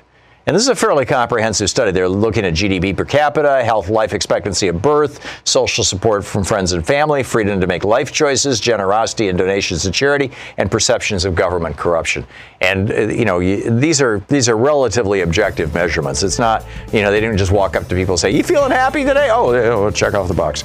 [0.49, 1.91] And this is a fairly comprehensive study.
[1.91, 6.73] They're looking at GDP per capita, health life expectancy at birth, social support from friends
[6.73, 11.35] and family, freedom to make life choices, generosity and donations to charity, and perceptions of
[11.35, 12.27] government corruption.
[12.63, 16.23] And uh, you know, these are these are relatively objective measurements.
[16.23, 18.71] It's not, you know, they didn't just walk up to people and say, "You feeling
[18.71, 20.65] happy today?" Oh, check off the box.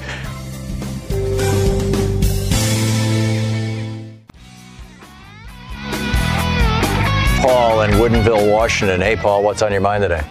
[7.44, 9.02] Paul in Woodinville, Washington.
[9.02, 10.24] Hey, Paul, what's on your mind today?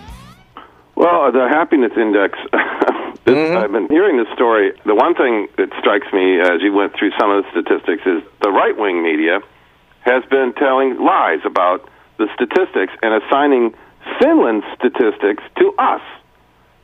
[0.96, 2.40] Well, the happiness index.
[3.24, 3.56] this, mm-hmm.
[3.56, 4.74] I've been hearing this story.
[4.84, 8.24] The one thing that strikes me as you went through some of the statistics is
[8.42, 9.42] the right wing media
[10.02, 11.88] has been telling lies about
[12.18, 13.76] the statistics and assigning
[14.20, 16.02] Finland's statistics to us.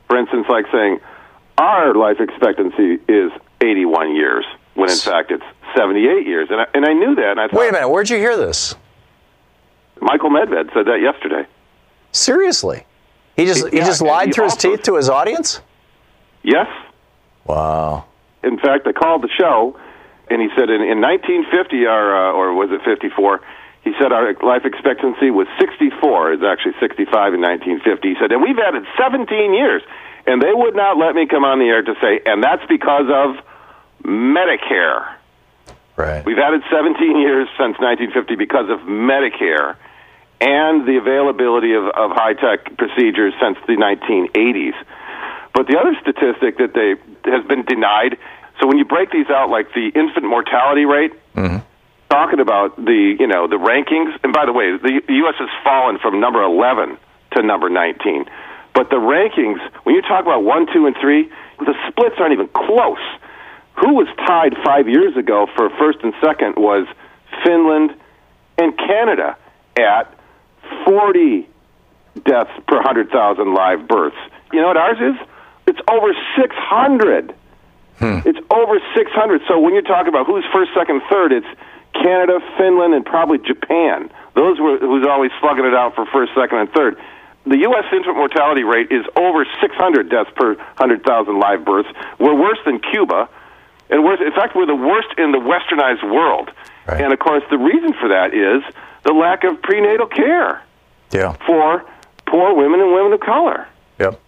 [0.06, 1.00] For instance, like saying
[1.58, 5.44] our life expectancy is 81 years, when in fact it's
[5.76, 6.50] 78 years.
[6.50, 7.32] And I, and I knew that.
[7.32, 8.76] And I thought, Wait a minute, where'd you hear this?
[10.10, 11.46] Michael Medved said that yesterday.
[12.10, 12.84] Seriously?
[13.36, 15.60] He just he, he just lied he through his teeth to his audience?
[16.42, 16.66] Yes.
[17.44, 18.06] Wow.
[18.42, 19.78] In fact, I called the show,
[20.28, 23.40] and he said in, in 1950, our, uh, or was it 54?
[23.84, 26.32] He said our life expectancy was 64.
[26.32, 28.08] It's actually 65 in 1950.
[28.08, 29.82] He said, and we've added 17 years,
[30.26, 33.06] and they would not let me come on the air to say, and that's because
[33.06, 33.38] of
[34.02, 35.06] Medicare.
[35.94, 36.24] Right.
[36.26, 39.76] We've added 17 years since 1950 because of Medicare
[40.40, 44.74] and the availability of, of high tech procedures since the 1980s.
[45.52, 46.96] But the other statistic that they
[47.30, 48.16] has been denied.
[48.60, 51.58] So when you break these out, like the infant mortality rate, mm-hmm.
[52.08, 54.16] talking about the you know the rankings.
[54.22, 55.34] And by the way, the, the U.S.
[55.38, 56.96] has fallen from number 11
[57.36, 58.24] to number 19.
[58.74, 61.28] But the rankings, when you talk about one, two, and three,
[61.58, 63.02] the splits aren't even close.
[63.82, 66.86] Who was tied five years ago for first and second was
[67.44, 67.94] Finland
[68.58, 69.36] and Canada
[69.76, 70.14] at
[70.84, 71.48] 40
[72.24, 74.16] deaths per 100,000 live births.
[74.52, 75.28] You know what ours is?
[75.66, 77.34] It's over 600.
[77.98, 78.20] Hmm.
[78.24, 79.42] It's over 600.
[79.46, 81.46] So when you talk about who's first, second, third, it's
[81.92, 84.10] Canada, Finland, and probably Japan.
[84.34, 86.96] Those were who's always slugging it out for first, second, and third.
[87.46, 87.84] The U.S.
[87.92, 91.88] infant mortality rate is over 600 deaths per 100,000 live births.
[92.18, 93.28] We're worse than Cuba,
[93.88, 94.20] and worse.
[94.20, 96.50] In fact, we're the worst in the westernized world.
[96.86, 97.00] Right.
[97.00, 98.62] And of course, the reason for that is
[99.04, 100.62] the lack of prenatal care
[101.12, 101.36] yeah.
[101.46, 101.84] for
[102.26, 103.66] poor women and women of color.
[103.98, 104.20] Yep.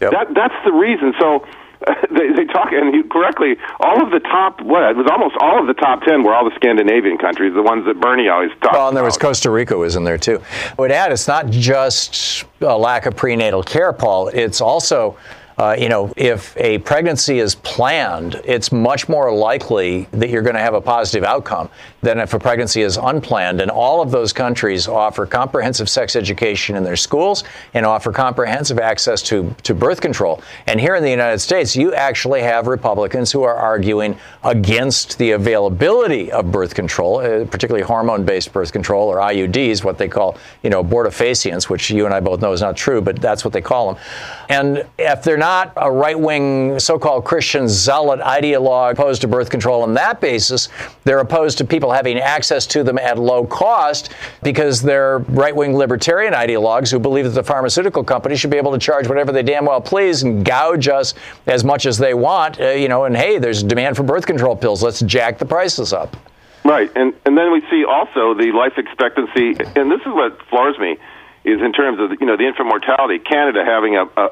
[0.00, 0.10] Yep.
[0.10, 1.14] That that's the reason.
[1.18, 1.46] So
[1.86, 3.56] uh, they, they talk and he, correctly.
[3.80, 6.48] All of the top, what it was almost all of the top ten were all
[6.48, 8.64] the Scandinavian countries, the ones that Bernie always talked.
[8.64, 8.72] About.
[8.72, 9.08] Well, and there about.
[9.08, 10.42] was Costa Rica was in there too.
[10.70, 14.28] I would add, it's not just a lack of prenatal care, Paul.
[14.28, 15.16] It's also
[15.58, 20.54] uh, you know, if a pregnancy is planned, it's much more likely that you're going
[20.54, 21.70] to have a positive outcome
[22.02, 23.62] than if a pregnancy is unplanned.
[23.62, 27.42] And all of those countries offer comprehensive sex education in their schools
[27.72, 30.42] and offer comprehensive access to, to birth control.
[30.66, 35.30] And here in the United States, you actually have Republicans who are arguing against the
[35.30, 40.68] availability of birth control, uh, particularly hormone-based birth control or IUDs, what they call, you
[40.68, 43.62] know, abortifacients, which you and I both know is not true, but that's what they
[43.62, 44.02] call them.
[44.50, 49.28] And if they're not not a right wing so called Christian zealot ideologue opposed to
[49.28, 50.68] birth control on that basis.
[51.04, 55.76] They're opposed to people having access to them at low cost because they're right wing
[55.76, 59.44] libertarian ideologues who believe that the pharmaceutical companies should be able to charge whatever they
[59.44, 61.14] damn well please and gouge us
[61.46, 64.56] as much as they want, uh, you know, and hey, there's demand for birth control
[64.56, 64.82] pills.
[64.82, 66.16] Let's jack the prices up.
[66.64, 70.76] Right, and and then we see also the life expectancy, and this is what floors
[70.80, 70.96] me,
[71.44, 73.20] is in terms of you know the infant mortality.
[73.20, 74.30] Canada having a, a,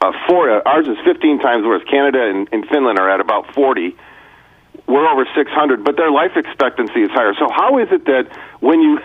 [0.00, 1.82] a four, uh, ours is 15 times worse.
[1.90, 3.96] Canada and, and Finland are at about 40.
[4.86, 7.32] We're over 600, but their life expectancy is higher.
[7.38, 8.28] So how is it that
[8.60, 9.00] when you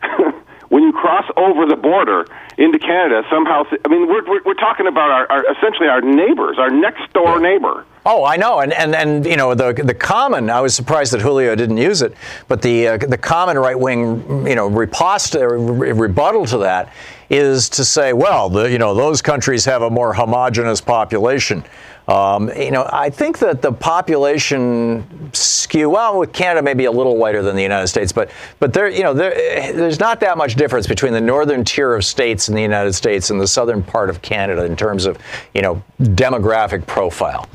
[0.68, 4.86] when you cross over the border into Canada, somehow, I mean, we're, we're, we're talking
[4.86, 7.84] about our, our, essentially our neighbors, our next door neighbor.
[8.06, 10.48] Oh, I know, and and and you know the the common.
[10.48, 12.14] I was surprised that Julio didn't use it,
[12.46, 16.90] but the uh, the common right wing, you know, riposte uh, re- rebuttal to that
[17.30, 21.64] is to say, well, the, you know, those countries have a more homogenous population.
[22.08, 25.90] Um, you know, I think that the population skew.
[25.90, 29.02] Well, with Canada maybe a little whiter than the United States, but but there, you
[29.02, 29.34] know, there,
[29.74, 33.28] there's not that much difference between the northern tier of states in the United States
[33.28, 35.18] and the southern part of Canada in terms of
[35.52, 37.46] you know demographic profile.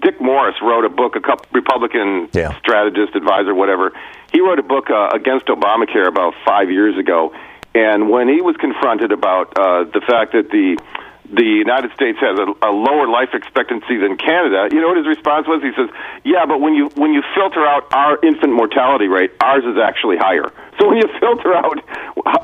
[0.00, 2.58] Dick Morris wrote a book, a couple, Republican yeah.
[2.58, 3.92] strategist, advisor, whatever.
[4.32, 7.32] He wrote a book uh, against Obamacare about five years ago,
[7.76, 10.80] and when he was confronted about uh, the fact that the
[11.26, 15.10] the United States has a, a lower life expectancy than Canada, you know what his
[15.10, 15.60] response was?
[15.60, 15.90] He says,
[16.24, 20.16] "Yeah, but when you when you filter out our infant mortality rate, ours is actually
[20.16, 20.48] higher.
[20.80, 21.82] So when you filter out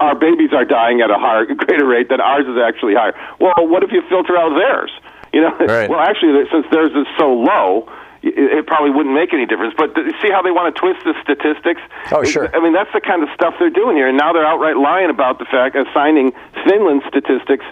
[0.02, 3.16] our babies are dying at a higher greater rate, than ours is actually higher.
[3.40, 4.92] Well, what if you filter out theirs?
[5.32, 5.88] You know, right.
[5.88, 7.88] well, actually, since theirs is so low."
[8.22, 9.74] It, probably wouldn't make any difference.
[9.76, 11.82] But see how they want to twist the statistics?
[12.12, 12.54] Oh, sure.
[12.54, 14.06] I mean, that's the kind of stuff they're doing here.
[14.08, 16.32] And now they're outright lying about the fact, assigning
[16.64, 17.66] Finland statistics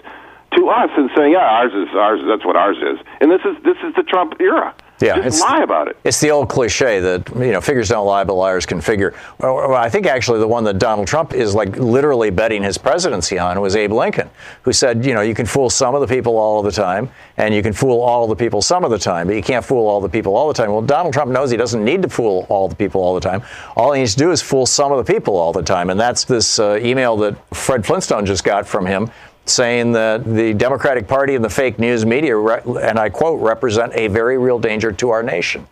[0.57, 2.19] to us and saying, "Yeah, ours is ours.
[2.27, 4.75] That's what ours is." And this is this is the Trump era.
[5.01, 5.97] Yeah, Just it's, lie about it.
[6.03, 9.13] It's the old cliche that you know figures don't lie, but liars can figure.
[9.39, 13.39] Well, I think actually the one that Donald Trump is like literally betting his presidency
[13.39, 14.29] on was Abe Lincoln,
[14.61, 17.09] who said, you know, you can fool some of the people all of the time,
[17.37, 19.87] and you can fool all the people some of the time, but you can't fool
[19.87, 20.71] all the people all the time.
[20.71, 23.41] Well, Donald Trump knows he doesn't need to fool all the people all the time.
[23.75, 25.99] All he needs to do is fool some of the people all the time, and
[25.99, 29.09] that's this uh, email that Fred Flintstone just got from him
[29.45, 34.07] saying that the Democratic Party and the fake news media, and I quote, represent a
[34.07, 35.67] very real danger to our nation.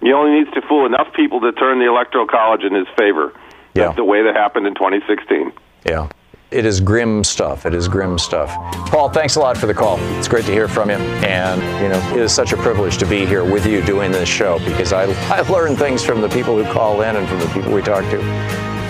[0.00, 3.32] He only needs to fool enough people to turn the Electoral College in his favor.
[3.74, 3.84] Yeah.
[3.84, 5.52] That's the way that happened in 2016.
[5.86, 6.08] Yeah.
[6.50, 7.64] It is grim stuff.
[7.64, 8.50] It is grim stuff.
[8.90, 9.98] Paul, thanks a lot for the call.
[10.18, 10.96] It's great to hear from you.
[10.96, 14.28] And, you know, it is such a privilege to be here with you doing this
[14.28, 15.04] show because I,
[15.34, 18.04] I learn things from the people who call in and from the people we talk
[18.10, 18.20] to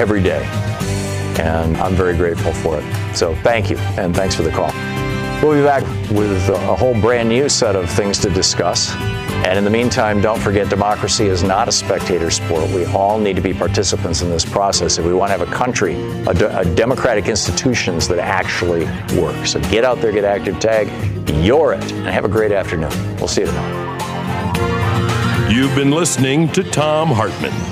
[0.01, 0.72] every day
[1.39, 3.17] and I'm very grateful for it.
[3.17, 4.73] So thank you, and thanks for the call.
[5.43, 8.95] We'll be back with a whole brand new set of things to discuss.
[9.45, 12.71] And in the meantime, don't forget democracy is not a spectator sport.
[12.71, 15.53] We all need to be participants in this process if we want to have a
[15.53, 15.95] country,
[16.29, 18.85] a, de- a democratic institutions that actually
[19.21, 19.47] work.
[19.47, 20.87] So get out there, get active, tag,
[21.45, 22.93] you're it, and have a great afternoon.
[23.17, 23.93] We'll see you tomorrow.
[25.51, 27.72] You've been listening to Thom Hartmann.